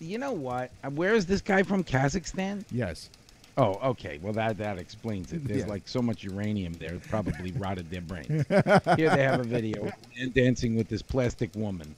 You 0.00 0.18
know 0.18 0.32
what? 0.32 0.70
Where 0.92 1.14
is 1.14 1.24
this 1.24 1.40
guy 1.40 1.62
from? 1.62 1.84
Kazakhstan? 1.84 2.64
Yes. 2.70 3.08
Oh, 3.58 3.74
okay. 3.90 4.18
Well, 4.22 4.32
that 4.34 4.56
that 4.58 4.78
explains 4.78 5.32
it. 5.32 5.46
There's 5.46 5.60
Yeah. 5.62 5.66
like 5.66 5.86
so 5.88 6.00
much 6.00 6.22
uranium 6.22 6.74
there, 6.74 6.94
it 6.94 7.02
probably 7.08 7.50
rotted 7.58 7.90
their 7.90 8.00
brains. 8.00 8.46
Here 8.96 9.10
they 9.10 9.24
have 9.24 9.40
a 9.40 9.44
video 9.44 9.90
and 10.18 10.32
dancing 10.32 10.76
with 10.76 10.88
this 10.88 11.02
plastic 11.02 11.50
woman, 11.56 11.94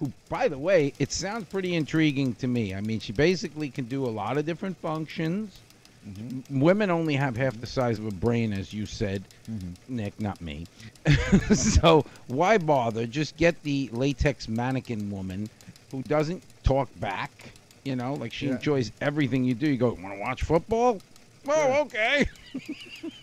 who, 0.00 0.10
by 0.30 0.48
the 0.48 0.58
way, 0.58 0.94
it 0.98 1.12
sounds 1.12 1.44
pretty 1.44 1.74
intriguing 1.74 2.34
to 2.36 2.46
me. 2.48 2.74
I 2.74 2.80
mean, 2.80 3.00
she 3.00 3.12
basically 3.12 3.68
can 3.70 3.84
do 3.84 4.04
a 4.06 4.08
lot 4.10 4.38
of 4.38 4.46
different 4.46 4.78
functions. 4.78 5.60
M- 6.06 6.42
Women 6.50 6.90
only 6.90 7.14
have 7.16 7.36
half 7.36 7.58
the 7.60 7.66
size 7.66 7.98
of 7.98 8.06
a 8.06 8.10
brain, 8.10 8.52
as 8.52 8.72
you 8.72 8.86
said, 8.86 9.22
Mm-hmm. 9.50 9.96
Nick, 9.96 10.18
not 10.18 10.40
me. 10.40 10.66
so 11.54 12.06
why 12.28 12.56
bother? 12.56 13.06
Just 13.06 13.36
get 13.36 13.62
the 13.62 13.90
latex 13.92 14.48
mannequin 14.48 15.10
woman 15.10 15.50
who 15.90 16.02
doesn't 16.04 16.42
talk 16.62 16.88
back. 16.98 17.50
You 17.84 17.96
know, 17.96 18.14
like 18.14 18.32
she 18.32 18.46
Yeah. 18.46 18.54
enjoys 18.54 18.92
everything 19.00 19.44
you 19.44 19.54
do. 19.54 19.68
You 19.68 19.76
go, 19.76 19.88
want 19.88 20.14
to 20.14 20.20
watch 20.20 20.42
football? 20.42 21.00
Oh, 21.48 21.82
okay. 21.82 22.26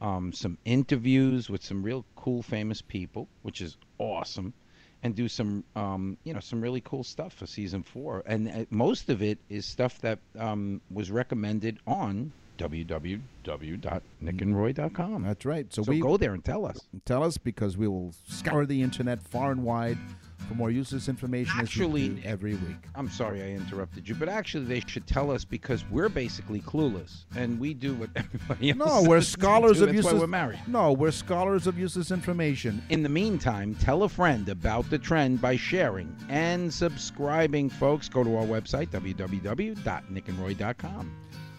um, 0.00 0.32
some 0.32 0.56
interviews 0.64 1.50
with 1.50 1.64
some 1.64 1.82
real 1.82 2.04
cool, 2.14 2.44
famous 2.44 2.80
people, 2.80 3.26
which 3.42 3.60
is 3.60 3.76
awesome, 3.98 4.54
and 5.02 5.16
do 5.16 5.26
some, 5.26 5.64
um, 5.74 6.16
you 6.22 6.32
know, 6.32 6.38
some 6.38 6.60
really 6.60 6.80
cool 6.82 7.02
stuff 7.02 7.32
for 7.32 7.48
season 7.48 7.82
four. 7.82 8.22
And 8.24 8.48
uh, 8.48 8.66
most 8.70 9.08
of 9.08 9.20
it 9.20 9.40
is 9.48 9.66
stuff 9.66 10.00
that 10.02 10.20
um, 10.38 10.80
was 10.92 11.10
recommended 11.10 11.80
on 11.88 12.30
www.nickandroy.com. 12.56 15.22
That's 15.24 15.44
right. 15.44 15.74
So, 15.74 15.82
So 15.82 15.90
we 15.90 16.00
go 16.00 16.16
there 16.16 16.34
and 16.34 16.44
tell 16.44 16.64
us. 16.64 16.86
tell 17.04 17.24
us 17.24 17.36
because 17.36 17.76
we 17.76 17.88
will 17.88 18.14
scour 18.28 18.64
the 18.64 18.80
internet 18.80 19.24
far 19.24 19.50
and 19.50 19.64
wide 19.64 19.98
for 20.46 20.54
more 20.54 20.70
useless 20.70 21.08
information 21.08 21.58
Actually- 21.58 22.22
every 22.24 22.54
week. 22.54 22.76
I'm 22.94 23.10
sorry 23.10 23.42
I 23.42 23.48
interrupted 23.50 24.08
you, 24.08 24.14
but 24.14 24.28
actually 24.28 24.64
they 24.66 24.80
should 24.86 25.06
tell 25.06 25.30
us 25.30 25.44
because 25.44 25.84
we're 25.90 26.08
basically 26.08 26.60
clueless 26.60 27.24
and 27.36 27.58
we 27.58 27.74
do 27.74 27.94
what 27.94 28.10
everybody 28.16 28.70
else. 28.70 28.78
No, 28.78 29.02
we're 29.08 29.20
scholars 29.20 29.80
of 29.80 29.88
That's 29.88 29.96
useless. 29.96 30.14
why 30.14 30.20
we're 30.20 30.26
married. 30.28 30.60
No, 30.66 30.92
we're 30.92 31.10
scholars 31.10 31.66
of 31.66 31.78
useless 31.78 32.10
information. 32.10 32.82
In 32.88 33.02
the 33.02 33.08
meantime, 33.08 33.74
tell 33.74 34.04
a 34.04 34.08
friend 34.08 34.48
about 34.48 34.88
the 34.90 34.98
trend 34.98 35.40
by 35.40 35.56
sharing 35.56 36.14
and 36.28 36.72
subscribing, 36.72 37.68
folks. 37.68 38.08
Go 38.08 38.22
to 38.24 38.36
our 38.36 38.44
website, 38.46 38.88
www.nickandroy.com. 38.90 41.16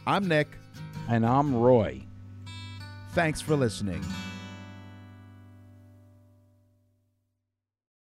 I'm 0.07 0.27
Nick. 0.27 0.47
And 1.09 1.25
I'm 1.25 1.55
Roy. 1.55 2.01
Thanks 3.13 3.41
for 3.41 3.55
listening. 3.55 4.03